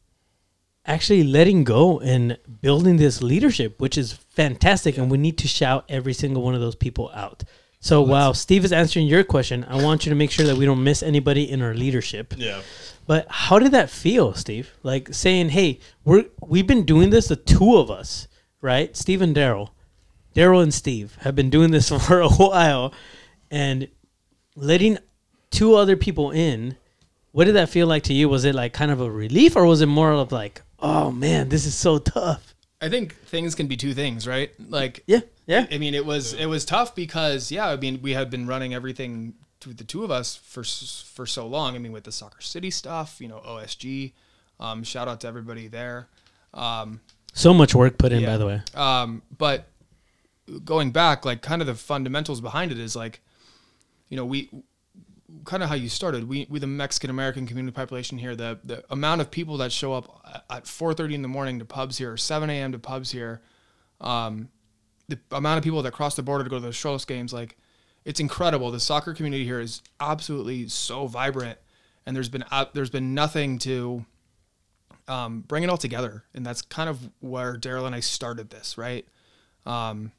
[0.84, 4.98] actually letting go and building this leadership, which is fantastic.
[4.98, 7.44] And we need to shout every single one of those people out.
[7.80, 10.64] So while Steve is answering your question, I want you to make sure that we
[10.64, 12.34] don't miss anybody in our leadership.
[12.36, 12.62] Yeah.
[13.06, 14.72] But how did that feel, Steve?
[14.82, 18.26] Like saying, "Hey, we're we've been doing this, the two of us,
[18.60, 18.96] right?
[18.96, 19.70] Steve and Daryl,
[20.38, 22.92] Daryl and Steve have been doing this for a while,
[23.50, 23.88] and
[24.54, 24.98] letting
[25.50, 26.76] two other people in.
[27.32, 28.28] What did that feel like to you?
[28.28, 31.48] Was it like kind of a relief, or was it more of like, oh man,
[31.48, 32.54] this is so tough?
[32.80, 34.50] I think things can be two things, right?
[34.68, 38.12] Like, Yeah, yeah, I mean, it was it was tough because yeah, I mean, we
[38.12, 41.74] had been running everything to the two of us for for so long.
[41.74, 44.12] I mean, with the Soccer City stuff, you know, OSG.
[44.60, 46.08] Um, shout out to everybody there.
[46.54, 47.00] Um,
[47.32, 48.26] so much work put in, Yeah.
[48.28, 48.62] by the way.
[48.74, 49.68] um, but
[50.64, 53.20] going back, like kind of the fundamentals behind it is like,
[54.08, 54.50] you know, we
[55.44, 56.28] kind of how you started.
[56.28, 58.34] We we the Mexican American community population here.
[58.34, 61.98] The the amount of people that show up at 4:30 in the morning to pubs
[61.98, 62.72] here, or 7 a.m.
[62.72, 63.42] to pubs here,
[64.00, 64.48] um,
[65.08, 67.56] the amount of people that cross the border to go to the Xolos games, like
[68.04, 68.70] it's incredible.
[68.70, 71.58] The soccer community here is absolutely so vibrant,
[72.06, 74.04] and there's been uh, there's been nothing to
[75.08, 78.78] um, bring it all together, and that's kind of where Daryl and I started this,
[78.78, 79.06] right?
[79.66, 80.12] Um,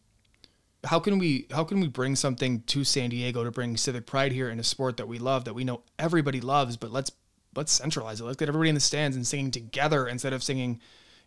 [0.86, 4.32] how can we how can we bring something to San Diego to bring civic pride
[4.32, 7.12] here in a sport that we love that we know everybody loves, but let's
[7.56, 8.24] let's centralize it.
[8.24, 10.80] Let's get everybody in the stands and singing together instead of singing,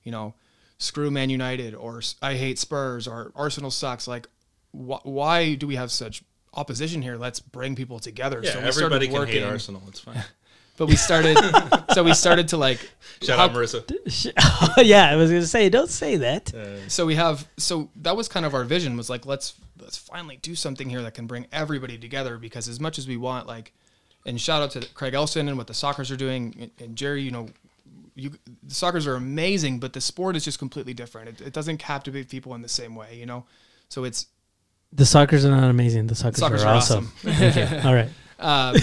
[0.05, 0.35] you know,
[0.79, 4.09] screw Man United or I hate Spurs or Arsenal sucks.
[4.09, 4.27] Like,
[4.73, 6.23] wh- why do we have such
[6.55, 7.17] opposition here?
[7.17, 8.41] Let's bring people together.
[8.43, 9.83] Yeah, so we everybody started can working, hate Arsenal.
[9.89, 10.23] It's fine.
[10.77, 11.37] but we started.
[11.93, 12.79] so we started to like.
[13.23, 13.85] Shout how- out Marissa.
[14.85, 16.53] yeah, I was gonna say, don't say that.
[16.89, 20.39] so we have so that was kind of our vision was like let's let's finally
[20.43, 23.73] do something here that can bring everybody together because as much as we want like
[24.27, 27.23] and shout out to Craig Elson and what the Sockers are doing and, and Jerry
[27.23, 27.47] you know
[28.15, 28.31] you
[28.63, 32.29] the Sockers are amazing but the sport is just completely different it, it doesn't captivate
[32.29, 33.45] people in the same way you know
[33.89, 34.27] so it's
[34.93, 36.07] The Sockers are not amazing.
[36.09, 37.07] The Sockers, Sockers are, are awesome.
[37.19, 37.89] Thank you.
[37.89, 38.09] All right.
[38.39, 38.77] um,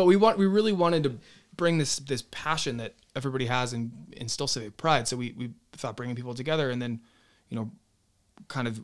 [0.00, 1.18] but we want we really wanted to
[1.54, 5.06] bring this this passion that everybody has and instill civic pride.
[5.06, 7.00] So we we thought bringing people together and then
[7.50, 7.70] you know
[8.48, 8.80] kind of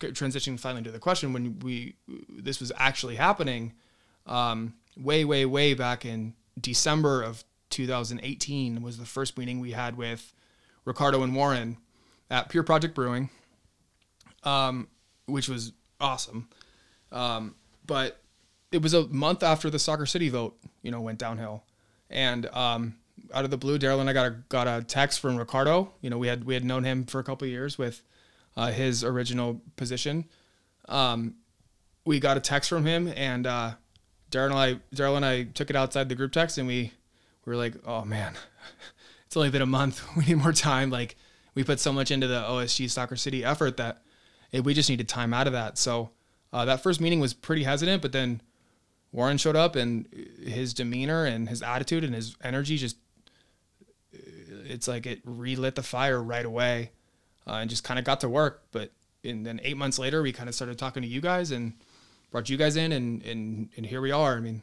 [0.00, 1.96] transitioning finally to the question when we
[2.30, 3.74] this was actually happening
[4.24, 9.98] um, way way way back in December of 2018 was the first meeting we had
[9.98, 10.32] with
[10.86, 11.76] Ricardo and Warren
[12.30, 13.28] at Pure Project Brewing,
[14.44, 14.88] um,
[15.26, 16.48] which was awesome.
[17.12, 17.54] Um,
[17.86, 18.22] but
[18.72, 21.64] it was a month after the Soccer City vote, you know, went downhill,
[22.10, 22.96] and um,
[23.32, 25.92] out of the blue, Daryl and I got a got a text from Ricardo.
[26.00, 28.02] You know, we had we had known him for a couple years with
[28.56, 30.26] uh, his original position.
[30.88, 31.34] Um,
[32.04, 33.72] we got a text from him, and uh,
[34.30, 36.92] Daryl and I Daryl and I took it outside the group text, and we
[37.44, 38.34] we were like, oh man,
[39.26, 40.04] it's only been a month.
[40.16, 40.90] We need more time.
[40.90, 41.16] Like
[41.54, 44.02] we put so much into the OSG Soccer City effort that
[44.52, 45.78] it, we just needed time out of that.
[45.78, 46.10] So
[46.52, 48.40] uh, that first meeting was pretty hesitant, but then
[49.12, 50.06] Warren showed up and
[50.44, 52.96] his demeanor and his attitude and his energy just
[54.12, 56.90] it's like it relit the fire right away
[57.46, 58.62] uh, and just kind of got to work.
[58.70, 58.92] But
[59.24, 61.72] and then eight months later, we kind of started talking to you guys and
[62.30, 64.36] brought you guys in, and and and here we are.
[64.36, 64.62] I mean,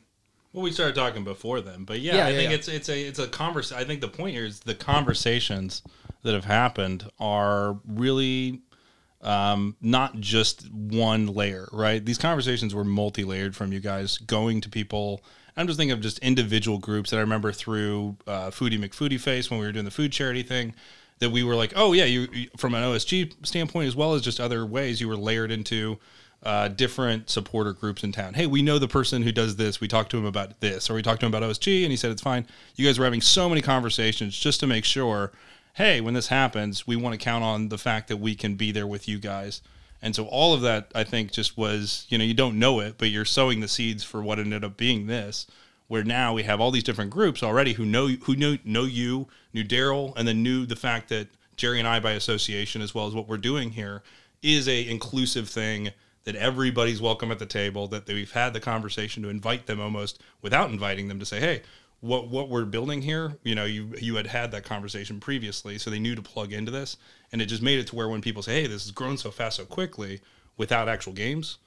[0.54, 2.56] Well, we started talking before then, but yeah, Yeah, I yeah, think yeah.
[2.58, 3.72] it's it's a it's a converse.
[3.72, 5.82] I think the point here is the conversations
[6.22, 8.62] that have happened are really
[9.26, 12.04] um, not just one layer, right?
[12.06, 15.24] These conversations were multi-layered from you guys going to people.
[15.58, 19.50] I'm just thinking of just individual groups that I remember through uh, Foodie McFoodie Face
[19.50, 20.76] when we were doing the food charity thing.
[21.20, 24.22] That we were like, oh yeah, you you- from an OSG standpoint as well as
[24.22, 25.98] just other ways you were layered into
[26.44, 28.34] uh, different supporter groups in town.
[28.34, 29.80] Hey, we know the person who does this.
[29.80, 31.96] We talked to him about this, or we talked to him about OSG, and he
[31.98, 32.46] said it's fine.
[32.76, 35.32] You guys were having so many conversations just to make sure.
[35.76, 38.72] Hey, when this happens, we want to count on the fact that we can be
[38.72, 39.62] there with you guys.
[40.02, 42.96] And so all of that, I think, just was you know you don't know it,
[42.98, 45.48] but you're sowing the seeds for what ended up being this.
[45.90, 49.28] Where now we have all these different groups already who know who know know you,
[49.52, 53.08] knew Daryl, and then knew the fact that Jerry and I, by association, as well
[53.08, 54.02] as what we're doing here,
[54.42, 55.90] is a inclusive thing
[56.24, 57.90] that everybody's welcome at the table.
[57.90, 61.64] That we've had the conversation to invite them almost without inviting them to say, hey.
[62.06, 65.90] What, what we're building here, you know, you you had had that conversation previously, so
[65.90, 66.98] they knew to plug into this,
[67.32, 69.32] and it just made it to where when people say, "Hey, this has grown so
[69.32, 70.22] fast so quickly,"
[70.58, 71.58] without actual games,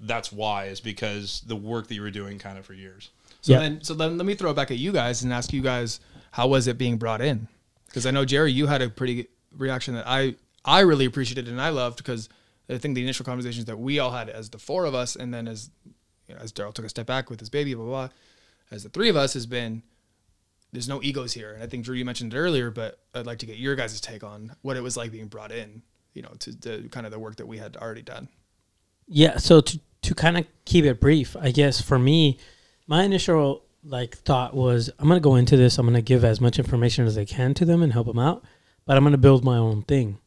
[0.00, 3.10] that's why is because the work that you were doing kind of for years.
[3.42, 3.60] so Yeah.
[3.60, 6.00] then so then let me throw it back at you guys and ask you guys
[6.32, 7.46] how was it being brought in?
[7.86, 11.60] Because I know Jerry, you had a pretty reaction that I I really appreciated and
[11.60, 12.28] I loved because
[12.68, 15.32] I think the initial conversations that we all had as the four of us, and
[15.34, 15.70] then as
[16.28, 18.14] you know, as Daryl took a step back with his baby, blah, blah blah,
[18.70, 19.82] as the three of us has been.
[20.72, 23.38] There's no egos here, and I think Drew you mentioned it earlier, but I'd like
[23.40, 25.82] to get your guys' take on what it was like being brought in,
[26.14, 28.28] you know, to, to kind of the work that we had already done.
[29.08, 32.38] Yeah, so to to kind of keep it brief, I guess for me,
[32.86, 35.76] my initial like thought was I'm gonna go into this.
[35.78, 38.44] I'm gonna give as much information as I can to them and help them out,
[38.86, 40.18] but I'm gonna build my own thing.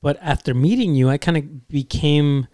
[0.00, 2.46] But after meeting you, I kind of became,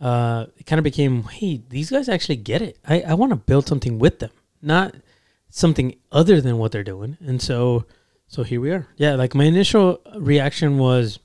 [0.00, 2.78] uh, it kind of became, hey, these guys actually get it.
[2.86, 4.32] I I want to build something with them,
[4.62, 4.94] not
[5.50, 7.18] something other than what they're doing.
[7.20, 7.84] And so,
[8.28, 8.86] so here we are.
[8.96, 11.18] Yeah, like my initial reaction was,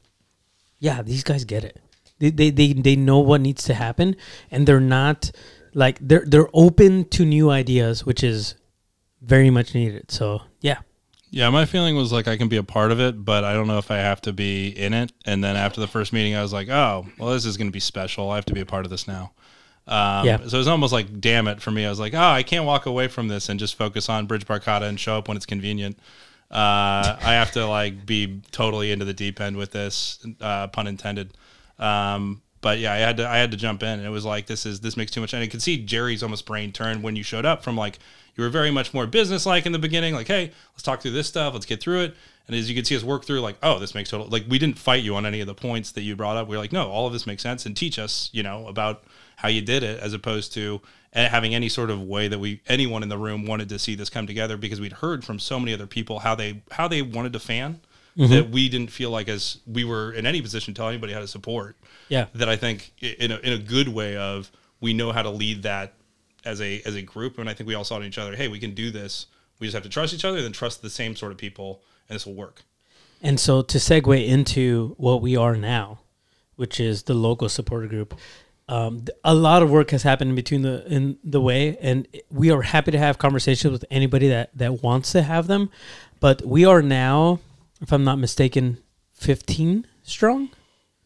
[0.80, 1.80] yeah, these guys get it.
[2.20, 4.16] They, they, they, they know what needs to happen
[4.50, 5.32] and they're not
[5.74, 8.56] like they're they're open to new ideas which is
[9.22, 10.80] very much needed so yeah
[11.30, 13.68] Yeah, my feeling was like I can be a part of it, but I don't
[13.68, 15.12] know if I have to be in it.
[15.26, 17.72] And then after the first meeting, I was like, oh, well, this is going to
[17.74, 18.32] be special.
[18.32, 19.34] I have to be a part of this now.
[19.88, 20.38] Um, Yeah.
[20.48, 21.86] So it was almost like, damn it, for me.
[21.86, 24.46] I was like, oh, I can't walk away from this and just focus on Bridge
[24.46, 25.98] Barcata and show up when it's convenient.
[26.50, 30.88] Uh, I have to like be totally into the deep end with this, uh, pun
[30.88, 31.34] intended.
[31.80, 33.90] Um, but yeah, I had to I had to jump in.
[34.00, 35.34] and It was like this is this makes too much.
[35.34, 38.00] And I could see Jerry's almost brain turn when you showed up from like
[38.36, 40.14] you were very much more business like in the beginning.
[40.14, 41.54] Like, hey, let's talk through this stuff.
[41.54, 42.16] Let's get through it.
[42.48, 44.58] And as you can see us work through, like, oh, this makes total like we
[44.58, 46.48] didn't fight you on any of the points that you brought up.
[46.48, 49.04] We are like, no, all of this makes sense, and teach us, you know, about
[49.38, 50.82] how you did it, as opposed to
[51.14, 53.96] eh, having any sort of way that we anyone in the room wanted to see
[53.96, 57.02] this come together because we'd heard from so many other people how they how they
[57.02, 57.80] wanted to fan
[58.18, 61.20] that we didn't feel like as we were in any position to tell anybody how
[61.20, 61.78] to support
[62.10, 62.26] Yeah.
[62.34, 65.62] that I think in a, in a good way of we know how to lead
[65.64, 65.94] that
[66.44, 68.36] as a as a group, and I think we all saw in each other.
[68.36, 69.28] Hey, we can do this.
[69.60, 72.16] We just have to trust each other, then trust the same sort of people, and
[72.16, 72.64] this will work.
[73.22, 76.00] And so to segue into what we are now,
[76.56, 78.16] which is the local supporter group,
[78.70, 82.52] um, a lot of work has happened in between the in the way, and we
[82.52, 85.70] are happy to have conversations with anybody that that wants to have them.
[86.20, 87.40] But we are now,
[87.82, 88.80] if I'm not mistaken,
[89.14, 90.50] 15 strong.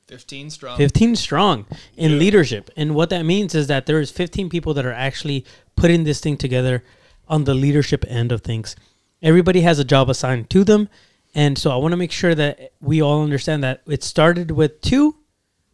[0.08, 0.78] 15 strong.
[0.78, 2.70] 15 strong in leadership.
[2.76, 5.46] And what that means is that there is 15 people that are actually
[5.76, 6.84] putting this thing together
[7.30, 8.76] on the leadership end of things.
[9.22, 10.90] Everybody has a job assigned to them.
[11.34, 14.82] And so I want to make sure that we all understand that it started with
[14.82, 15.16] two,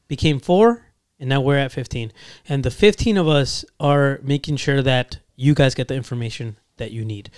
[0.07, 0.86] became four,
[1.19, 2.11] and now we're at 15.
[2.47, 6.91] And the 15 of us are making sure that you guys get the information that
[6.91, 7.29] you need.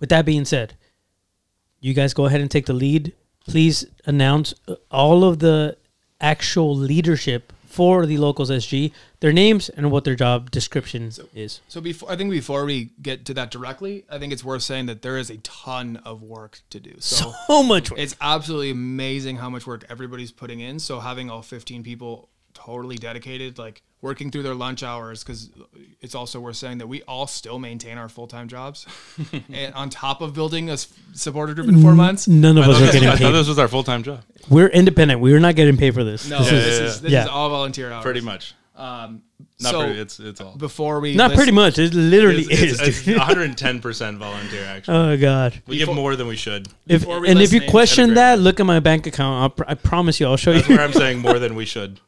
[0.00, 0.74] With that being said,
[1.80, 3.12] you guys go ahead and take the lead.
[3.46, 5.76] Please announce uh, all of the
[6.20, 11.60] actual leadership for the locals SG, their names and what their job description is.
[11.68, 14.86] So before I think before we get to that directly, I think it's worth saying
[14.86, 16.94] that there is a ton of work to do.
[17.00, 18.00] So So much work.
[18.00, 20.78] it's absolutely amazing how much work everybody's putting in.
[20.78, 25.50] So having all 15 people totally dedicated, like working through their lunch hours, because
[26.00, 28.86] it's also worth saying that we all still maintain our full time jobs,
[29.52, 32.26] and on top of building a s- supporter group in four months.
[32.28, 33.32] None of us are getting I thought paid.
[33.32, 35.20] this was our full time job, We're independent.
[35.20, 36.28] We're not getting paid for this.
[36.28, 37.22] No, This this, is- yeah, is, this yeah.
[37.24, 38.02] is all volunteer hours.
[38.02, 38.54] pretty much.
[38.76, 39.22] Um,
[39.58, 39.98] Not so pretty.
[40.00, 40.54] It's it's all.
[40.54, 41.78] before we not list- pretty much.
[41.78, 42.80] It literally It's, is.
[42.82, 43.16] it's, dude.
[43.16, 44.64] 110 percent volunteer.
[44.66, 45.62] Actually, oh God.
[45.66, 46.68] we give more than we should.
[46.86, 48.42] If, Before we and if you names, question that'd be that, great.
[48.44, 49.42] look at my bank account.
[49.42, 50.76] I'll, pr- I promise you, I'll show That's you.
[50.76, 52.00] where I'm saying more than we should.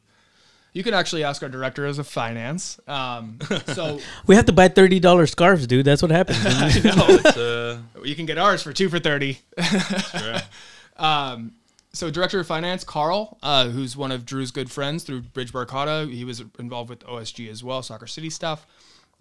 [0.79, 2.79] You can actually ask our director of finance.
[2.87, 5.83] Um, so We have to buy thirty dollars scarves, dude.
[5.83, 6.37] That's what happens.
[6.45, 9.39] It's, uh, you can get ours for two for thirty.
[9.57, 10.43] yeah.
[10.95, 11.51] Um,
[11.91, 16.09] so director of finance, Carl, uh, who's one of Drew's good friends through Bridge Barcata.
[16.09, 18.65] He was involved with OSG as well, Soccer City stuff.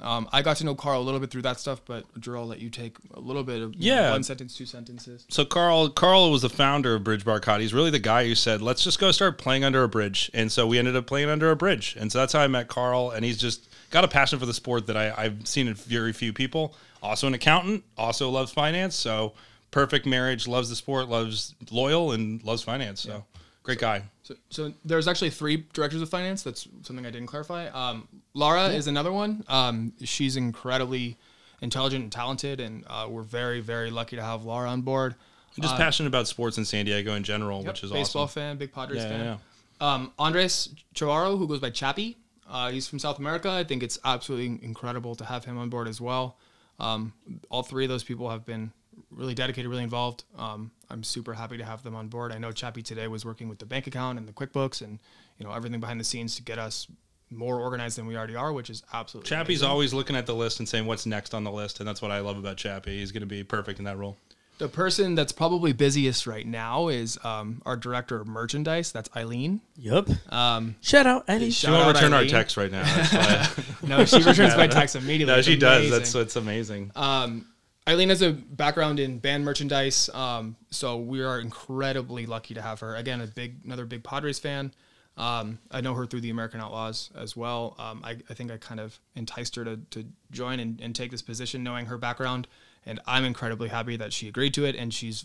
[0.00, 2.46] Um, I got to know Carl a little bit through that stuff, but Drew, I'll
[2.46, 4.10] let you take a little bit of you know, Yeah.
[4.12, 5.24] one sentence, two sentences.
[5.28, 7.60] So Carl Carl was the founder of Bridge Barcati.
[7.62, 10.52] He's really the guy who said, "Let's just go start playing under a bridge." And
[10.52, 11.96] so we ended up playing under a bridge.
[11.98, 13.10] And so that's how I met Carl.
[13.10, 16.12] And he's just got a passion for the sport that I, I've seen in very
[16.12, 16.74] few people.
[17.02, 18.94] Also an accountant, also loves finance.
[18.94, 19.32] So
[19.72, 20.46] perfect marriage.
[20.46, 23.00] Loves the sport, loves loyal, and loves finance.
[23.00, 23.24] So
[23.68, 24.02] great guy.
[24.22, 26.42] So, so there's actually three directors of finance.
[26.42, 27.66] That's something I didn't clarify.
[27.68, 29.44] Um, Laura is another one.
[29.46, 31.18] Um, she's incredibly
[31.60, 35.14] intelligent and talented, and uh, we're very, very lucky to have Laura on board.
[35.56, 38.40] And just passionate about sports in San Diego in general, which is baseball awesome.
[38.40, 39.24] fan, big Padres Yeah, fan.
[39.80, 42.16] yeah, Um, Andres Chavarro, who goes by Chappie,
[42.48, 43.50] uh, he's from South America.
[43.50, 46.38] I think it's absolutely incredible to have him on board as well.
[46.80, 47.12] Um,
[47.50, 48.72] all three of those people have been
[49.10, 50.24] really dedicated, really involved.
[50.36, 52.32] Um, I'm super happy to have them on board.
[52.32, 54.98] I know Chappie today was working with the bank account and the QuickBooks and
[55.38, 56.86] you know everything behind the scenes to get us
[57.30, 59.70] more organized than we already are, which is absolutely Chappie's amazing.
[59.70, 62.10] always looking at the list and saying what's next on the list, and that's what
[62.10, 62.98] I love about Chappie.
[62.98, 64.16] He's going to be perfect in that role.
[64.56, 68.90] the person that's probably busiest right now is um, our director of merchandise.
[68.92, 69.60] That's Eileen.
[69.76, 70.08] Yup.
[70.32, 71.50] Um, Shout out, Eddie.
[71.50, 72.30] she won't out return our Eileen.
[72.30, 72.82] text right now.
[72.82, 73.12] That's
[73.82, 73.88] why.
[73.88, 75.32] no, she returns my text immediately.
[75.34, 75.90] no, It's she does.
[75.90, 76.90] That's what's amazing.
[76.96, 77.46] Um,
[77.88, 82.80] Eileen has a background in band merchandise, um, so we are incredibly lucky to have
[82.80, 82.94] her.
[82.96, 84.74] Again, a big, another big Padres fan.
[85.16, 87.74] Um, I know her through the American Outlaws as well.
[87.78, 91.10] Um, I, I think I kind of enticed her to, to join and, and take
[91.10, 92.46] this position, knowing her background,
[92.84, 95.24] and I'm incredibly happy that she agreed to it, and she's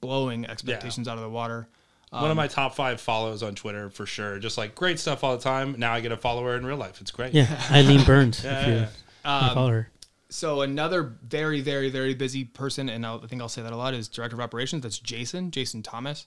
[0.00, 1.66] blowing expectations out of the water.
[2.10, 4.38] One of my top five follows on Twitter for sure.
[4.38, 5.74] Just like great stuff all the time.
[5.78, 7.00] Now I get a follower in real life.
[7.02, 7.34] It's great.
[7.34, 8.44] Yeah, Eileen Burns.
[8.44, 9.90] Yeah, if you, yeah, if you follow her.
[10.30, 13.76] So another very, very, very busy person, and I'll, I think I'll say that a
[13.76, 14.82] lot, is director of operations.
[14.82, 16.26] That's Jason, Jason Thomas.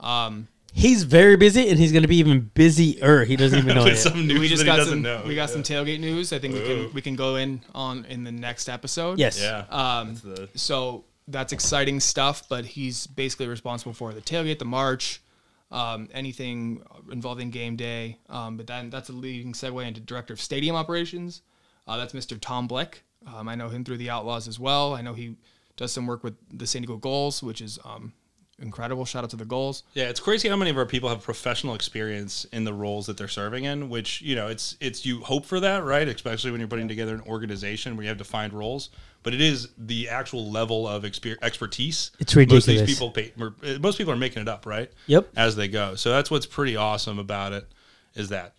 [0.00, 3.24] Um, He's very busy, and he's going to be even busier.
[3.24, 3.96] He doesn't even know With it.
[3.98, 5.02] some news we just that got doesn't some.
[5.02, 5.22] know.
[5.26, 5.54] We got Yeah.
[5.54, 6.32] some tailgate news.
[6.34, 9.18] I think we can we can go in on in the next episode.
[9.18, 9.40] Yes.
[9.40, 9.64] Yeah.
[9.70, 12.46] Um, the- so that's exciting stuff.
[12.48, 15.22] But he's basically responsible for the tailgate, the march,
[15.70, 18.18] um, anything involving game day.
[18.28, 21.40] Um, but then that's a leading segue into director of stadium operations.
[21.88, 22.36] Uh, that's Mr.
[22.38, 23.02] Tom Blick.
[23.34, 24.94] Um, I know him through the Outlaws as well.
[24.94, 25.36] I know he
[25.76, 28.12] does some work with the San Diego Gulls, which is um,
[28.60, 29.04] incredible.
[29.04, 29.82] Shout out to the Gulls.
[29.94, 33.16] Yeah, it's crazy how many of our people have professional experience in the roles that
[33.16, 33.88] they're serving in.
[33.88, 36.06] Which you know, it's it's you hope for that, right?
[36.08, 38.90] Especially when you're putting together an organization where you have defined roles.
[39.22, 42.12] But it is the actual level of exper- expertise.
[42.20, 42.80] It's Most of ridiculous.
[42.86, 43.32] these people, pay,
[43.80, 44.88] most people are making it up, right?
[45.08, 45.30] Yep.
[45.36, 45.96] As they go.
[45.96, 47.66] So that's what's pretty awesome about it,
[48.14, 48.54] is that.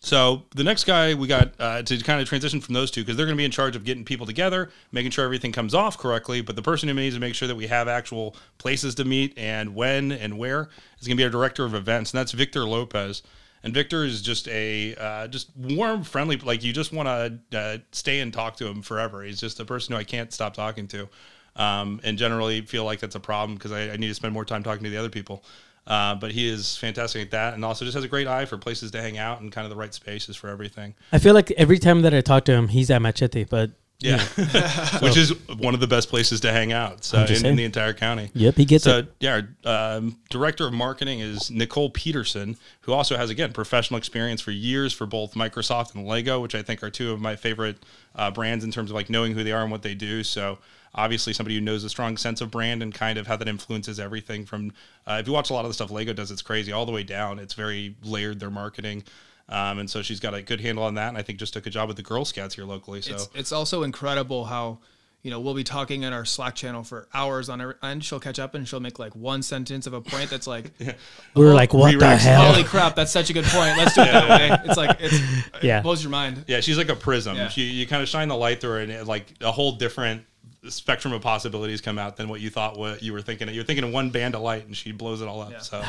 [0.00, 3.16] So the next guy we got uh, to kind of transition from those two because
[3.16, 5.98] they're going to be in charge of getting people together, making sure everything comes off
[5.98, 6.40] correctly.
[6.40, 9.36] But the person who needs to make sure that we have actual places to meet
[9.36, 10.68] and when and where
[11.00, 13.22] is going to be our director of events, and that's Victor Lopez.
[13.64, 17.08] And Victor is just a uh, just warm, friendly, like you just want
[17.50, 19.22] to uh, stay and talk to him forever.
[19.24, 21.08] He's just a person who I can't stop talking to,
[21.56, 24.44] um, and generally feel like that's a problem because I, I need to spend more
[24.44, 25.44] time talking to the other people.
[25.88, 28.58] Uh, but he is fantastic at that, and also just has a great eye for
[28.58, 30.94] places to hang out and kind of the right spaces for everything.
[31.12, 33.70] I feel like every time that I talk to him, he's at Machete, but
[34.00, 34.22] Yeah,
[35.00, 37.04] which is one of the best places to hang out.
[37.04, 38.30] So in, in the entire county.
[38.34, 39.14] yep, he gets So it.
[39.18, 44.42] yeah, our um, director of marketing is Nicole Peterson, who also has again professional experience
[44.42, 47.78] for years for both Microsoft and Lego, which I think are two of my favorite
[48.14, 50.22] uh, brands in terms of like knowing who they are and what they do.
[50.22, 50.58] So
[50.94, 54.00] obviously somebody who knows a strong sense of brand and kind of how that influences
[54.00, 54.72] everything from
[55.06, 56.92] uh, if you watch a lot of the stuff Lego does, it's crazy all the
[56.92, 57.38] way down.
[57.38, 59.04] It's very layered their marketing.
[59.50, 61.66] Um, and so she's got a good handle on that, and I think just took
[61.66, 63.00] a job with the Girl Scouts here locally.
[63.00, 64.80] So It's, it's also incredible how,
[65.22, 68.20] you know, we'll be talking in our Slack channel for hours on every, and she'll
[68.20, 70.70] catch up and she'll make like one sentence of a point that's like,
[71.34, 72.52] We were like, what the hell?
[72.52, 73.78] holy crap, that's such a good point.
[73.78, 74.58] Let's do it that way.
[74.66, 75.18] It's like, it's,
[75.62, 75.78] Yeah.
[75.78, 76.44] it blows your mind.
[76.46, 77.36] Yeah, she's like a prism.
[77.36, 77.48] Yeah.
[77.48, 80.24] She, you kind of shine the light through her, and it, like a whole different
[80.68, 83.48] spectrum of possibilities come out than what you thought what you were thinking.
[83.48, 85.52] You're thinking of one band of light, and she blows it all up.
[85.52, 85.60] Yeah.
[85.60, 85.84] So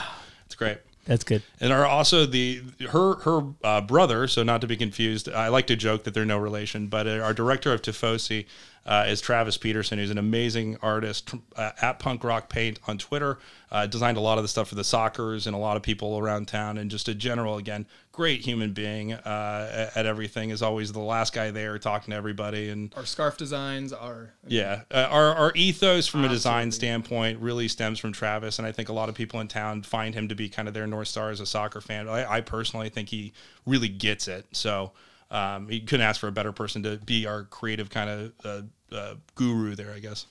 [0.46, 0.78] it's great.
[1.06, 1.42] That's good.
[1.60, 4.28] And are also the her her uh, brother.
[4.28, 7.20] So not to be confused, I like to joke that they're no relation, but uh,
[7.20, 8.46] our director of Tifosi
[8.86, 13.40] uh, is Travis Peterson, who's an amazing artist uh, at Punk Rock Paint on Twitter.
[13.72, 16.18] Uh, designed a lot of the stuff for the Sockers and a lot of people
[16.18, 20.50] around town, and just a general again great human being uh, at, at everything.
[20.50, 24.82] Is always the last guy there talking to everybody and Our scarf designs are, yeah,
[24.92, 28.90] uh, our our ethos from a design standpoint really stems from Travis, and I think
[28.90, 31.30] a lot of people in town find him to be kind of their north star
[31.30, 32.10] as a soccer fan.
[32.10, 33.34] I, I personally think he
[33.66, 34.48] really gets it.
[34.52, 34.92] So
[35.32, 38.96] um, he couldn't ask for a better person to be our creative kind of uh,
[38.96, 40.26] uh, guru there, I guess.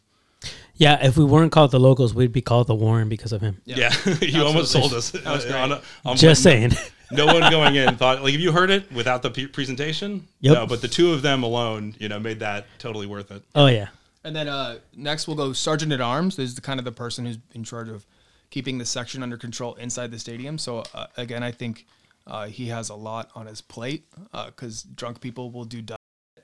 [0.77, 3.61] Yeah, if we weren't called the locals, we'd be called the Warren because of him.
[3.65, 5.13] Yeah, you almost sold us.
[5.13, 5.55] was great.
[5.55, 6.73] On a- on Just one- saying.
[7.11, 10.29] No one going in thought like if you heard it without the pe- presentation.
[10.41, 10.55] Yep.
[10.55, 13.43] No, but the two of them alone, you know, made that totally worth it.
[13.55, 13.89] oh yeah.
[14.25, 16.37] And then uh, next we'll go Sergeant at Arms.
[16.37, 18.05] This is the kind of the person who's in charge of
[18.51, 20.59] keeping the section under control inside the stadium.
[20.59, 21.87] So uh, again, I think
[22.29, 24.05] uh, he has a lot on his plate
[24.47, 25.97] because drunk people will do dumb.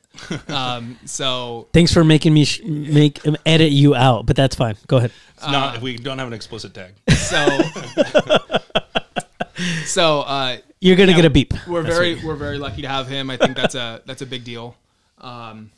[0.48, 4.76] um, so Thanks for making me sh- make um, edit you out, but that's fine.
[4.86, 5.12] Go ahead.
[5.36, 6.94] It's not if we don't have an explicit tag.
[7.10, 7.46] so
[9.84, 11.54] so uh, You're gonna Yeah, get a beep.
[11.66, 13.30] we're That's very we're very lucky to have him.
[13.30, 14.76] I think that's a that's a big deal.
[15.18, 15.70] Um,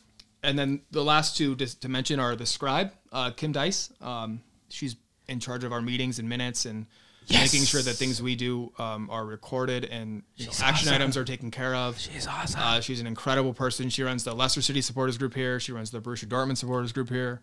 [0.43, 3.93] and then the last two just to mention are the scribe, uh, Kim Dice.
[4.01, 4.97] Um, she's
[5.29, 6.87] in charge of our meetings and minutes and
[7.31, 11.24] making sure that things we do um, are recorded and you know, action items are
[11.24, 11.99] taken care of.
[11.99, 12.61] She's awesome.
[12.61, 13.89] Uh, she's an incredible person.
[13.89, 15.59] She runs the Leicester City supporters group here.
[15.61, 17.41] She runs the Borussia Dortmund supporters group here.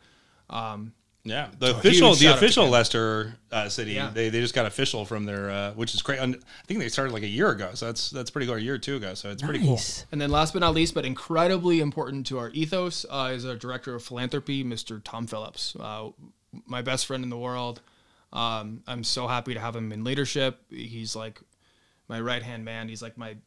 [0.50, 0.94] Um,
[1.26, 4.10] Yeah, the official, the shout out to official Leicester uh, City, Yeah.
[4.14, 6.20] they, they just got official from their, uh, which is great.
[6.20, 6.34] I
[6.68, 8.58] think they started like a year ago, so that's that's pretty good.
[8.58, 9.80] A year or two ago, so it's pretty cool.
[10.12, 13.56] And then last but not least, but incredibly important to our ethos, uh, is our
[13.56, 15.02] director of philanthropy, Mr.
[15.02, 16.10] Tom Phillips, uh,
[16.68, 17.82] my best friend in the world.
[18.34, 20.60] Um, I'm so happy to have him in leadership.
[20.70, 21.40] He's like
[22.10, 22.90] my right hand man.
[22.90, 23.38] He's like my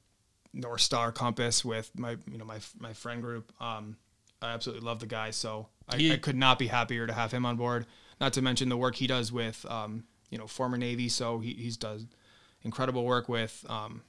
[0.55, 3.53] north star compass with my you know my my friend group.
[3.61, 3.97] Um,
[4.41, 7.33] I absolutely love the guy, so I, He- I could not be happier to have
[7.33, 7.85] him on board.
[8.21, 11.53] Not to mention the work he does with um, you know former Navy, so he,
[11.55, 12.07] he's does
[12.63, 14.03] incredible work with um,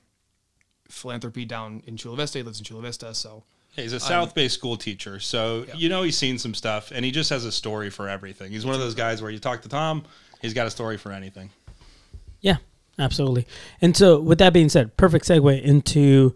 [0.89, 2.37] philanthropy down in Chula Vista.
[2.39, 3.43] He lives in Chula Vista, so
[3.75, 7.11] he's a South Bay school teacher, so you know he's seen some stuff, and he
[7.11, 8.51] just has a story for everything.
[8.51, 10.03] He's one of those guys where you talk to Tom,
[10.41, 11.49] he's got a story for anything.
[12.41, 12.57] Yeah,
[12.99, 13.47] absolutely.
[13.81, 16.35] And so, with that being said, perfect segue into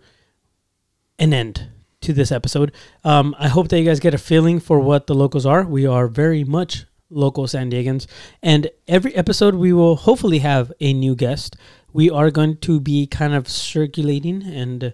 [1.19, 1.69] an end
[2.01, 2.71] to this episode.
[3.03, 5.63] Um, I hope that you guys get a feeling for what the locals are.
[5.65, 8.07] We are very much local San Diegans,
[8.41, 11.55] and every episode we will hopefully have a new guest.
[11.93, 14.93] We are going to be kind of circulating and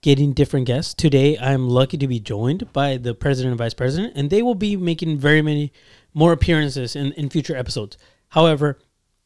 [0.00, 0.94] getting different guests.
[0.94, 4.54] Today, I'm lucky to be joined by the president and vice president, and they will
[4.54, 5.72] be making very many
[6.14, 7.98] more appearances in, in future episodes.
[8.28, 8.78] However,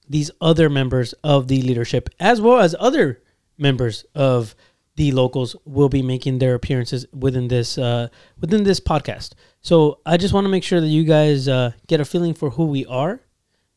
[0.09, 3.23] these other members of the leadership, as well as other
[3.59, 4.55] members of
[4.97, 8.09] the locals, will be making their appearances within this uh,
[8.41, 9.33] within this podcast.
[9.61, 12.51] So I just want to make sure that you guys uh, get a feeling for
[12.51, 13.21] who we are.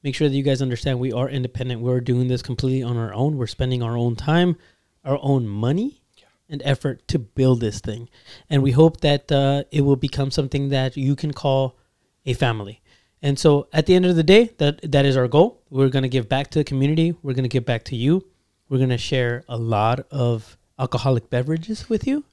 [0.04, 1.82] Make sure that you guys understand we are independent.
[1.82, 3.38] We're doing this completely on our own.
[3.38, 4.56] We're spending our own time,
[5.04, 6.02] our own money,
[6.50, 8.10] and effort to build this thing.
[8.50, 11.78] And we hope that uh, it will become something that you can call
[12.26, 12.82] a family.
[13.22, 15.62] And so at the end of the day, that that is our goal.
[15.70, 17.16] We're going to give back to the community.
[17.24, 18.26] We're going to give back to you.
[18.70, 22.24] We're going to share a lot of alcoholic beverages with you.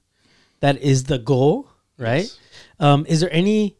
[0.60, 1.68] That is the goal,
[1.98, 2.24] right?
[2.24, 2.38] Yes.
[2.78, 3.76] Um, is there any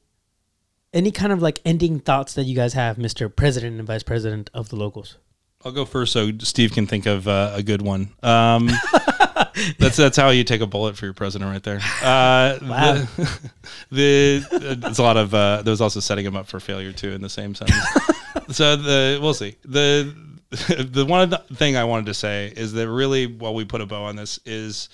[0.92, 3.34] any kind of like ending thoughts that you guys have, Mr.
[3.34, 5.16] President and Vice President of the locals?
[5.64, 8.10] I'll go first so Steve can think of uh, a good one.
[8.22, 8.68] Um,
[9.78, 11.80] that's that's how you take a bullet for your president right there.
[12.02, 12.94] Uh, Wow.
[12.94, 13.48] The,
[13.90, 17.12] the it's a lot of uh, there was also setting him up for failure too
[17.12, 17.84] in the same sentence.
[18.50, 20.14] so the we'll see the
[20.50, 24.04] the one thing I wanted to say is that really while we put a bow
[24.04, 24.88] on this is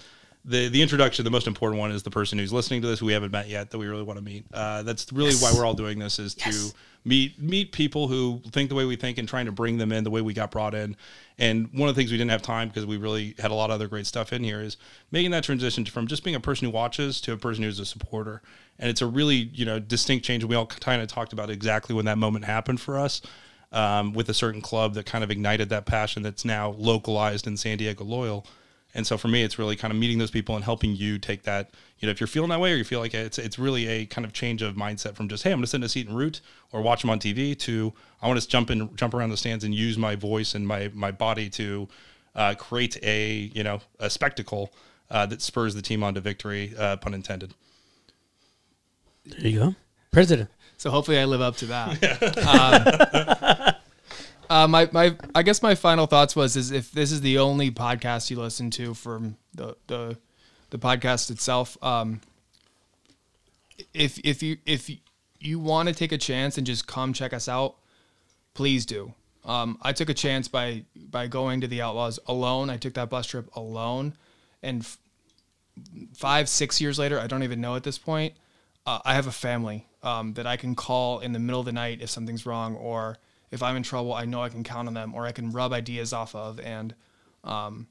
[0.45, 1.25] the the introduction.
[1.25, 3.49] The most important one is the person who's listening to this who we haven't met
[3.49, 4.45] yet that we really want to meet.
[4.53, 6.71] Uh, that's really why we're all doing this is to
[7.05, 10.05] meet meet people who think the way we think and trying to bring them in
[10.05, 10.97] the way we got brought in.
[11.39, 13.71] And one of the things we didn't have time because we really had a lot
[13.71, 14.77] of other great stuff in here is
[15.11, 17.87] making that transition from just being a person who watches to a person who's a
[17.87, 18.43] supporter.
[18.79, 20.45] And it's a really you know distinct change.
[20.45, 23.23] We all kind of talked about exactly when that moment happened for us
[23.73, 27.57] um, with a certain club that kind of ignited that passion that's now localized in
[27.57, 28.47] San Diego Loyal.
[28.95, 31.43] And so for me, it's really kind of meeting those people and helping you take
[31.43, 31.71] that.
[31.99, 34.07] You know, if you're feeling that way, or you feel like it's it's really a
[34.07, 36.09] kind of change of mindset from just hey, I'm going to sit in a seat
[36.09, 36.41] and root
[36.73, 39.63] or watch them on TV to I want to jump in, jump around the stands
[39.65, 41.89] and use my voice and my my body to
[42.35, 44.73] uh, create a you know a spectacle
[45.11, 47.55] uh, that spurs the team on to victory, uh, pun intended.
[49.27, 49.75] There you go,
[50.11, 50.49] President.
[50.79, 53.65] So hopefully I live up to that.
[53.69, 53.75] um,
[54.49, 57.71] uh, my my I guess my final thoughts was is if this is the only
[57.71, 60.17] podcast you listen to from the the
[60.71, 62.21] the podcast itself, um,
[63.95, 64.91] if if you if
[65.41, 67.77] you want to take a chance and just come check us out,
[68.55, 69.15] please do.
[69.45, 72.71] Um, I took a chance by by going to the Outlaws alone.
[72.71, 74.15] I took that bus trip alone,
[74.63, 74.99] and f-
[76.15, 78.35] five six years later, I don't even know at this point.
[78.87, 81.73] Uh, I have a family um, that I can call in the middle of the
[81.73, 83.19] night if something's wrong, or
[83.51, 85.73] if I'm in trouble, I know I can count on them, or I can rub
[85.73, 86.95] ideas off of and
[87.45, 87.89] um,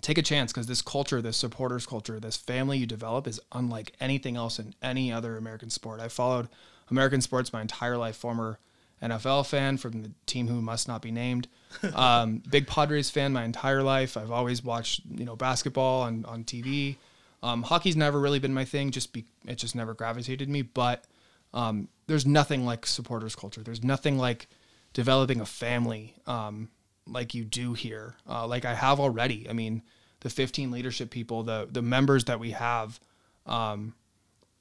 [0.00, 3.94] take a chance because this culture, this supporters culture, this family you develop is unlike
[4.00, 6.00] anything else in any other American sport.
[6.00, 6.48] I followed
[6.90, 8.16] American sports my entire life.
[8.16, 8.58] Former
[9.02, 11.48] NFL fan from the team who must not be named.
[11.94, 14.16] Um, big Padres fan my entire life.
[14.16, 16.96] I've always watched you know basketball on on TV.
[17.42, 18.90] Um, hockey's never really been my thing.
[18.90, 20.62] Just be it just never gravitated me.
[20.62, 21.04] But
[21.52, 23.62] um, there's nothing like supporters culture.
[23.62, 24.48] There's nothing like
[24.92, 26.68] developing a family um,
[27.06, 29.48] like you do here, uh, like I have already.
[29.48, 29.82] I mean,
[30.20, 33.00] the 15 leadership people, the the members that we have,
[33.46, 33.94] um,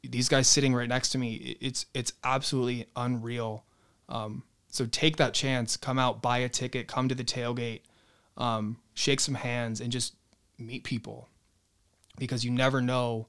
[0.03, 3.65] these guys sitting right next to me, it's it's absolutely unreal.
[4.09, 7.81] Um, so take that chance, come out, buy a ticket, come to the tailgate,
[8.37, 10.15] um, shake some hands, and just
[10.57, 11.29] meet people,
[12.17, 13.27] because you never know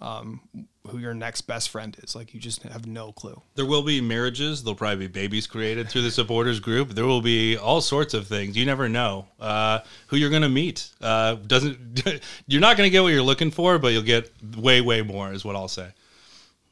[0.00, 0.40] um,
[0.88, 2.14] who your next best friend is.
[2.16, 3.40] Like you just have no clue.
[3.54, 4.62] There will be marriages.
[4.62, 6.90] There'll probably be babies created through the supporters group.
[6.90, 8.56] There will be all sorts of things.
[8.56, 10.88] You never know uh, who you're going to meet.
[11.00, 12.02] Uh, doesn't
[12.46, 15.32] you're not going to get what you're looking for, but you'll get way, way more.
[15.32, 15.88] Is what I'll say.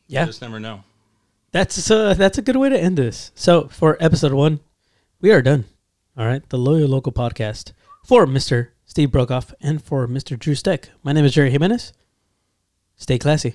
[0.06, 0.84] Yeah, You just never know.
[1.52, 3.30] that's uh, that's a good way to end this.
[3.34, 4.60] So for episode one,
[5.20, 5.66] we are done.
[6.16, 7.72] All right, the Loyal Local Podcast
[8.04, 8.68] for Mr.
[8.86, 10.36] Steve Brockhoff and for Mr.
[10.38, 10.88] Drew Steck.
[11.02, 11.92] My name is Jerry Jimenez.
[12.98, 13.54] Stay classy.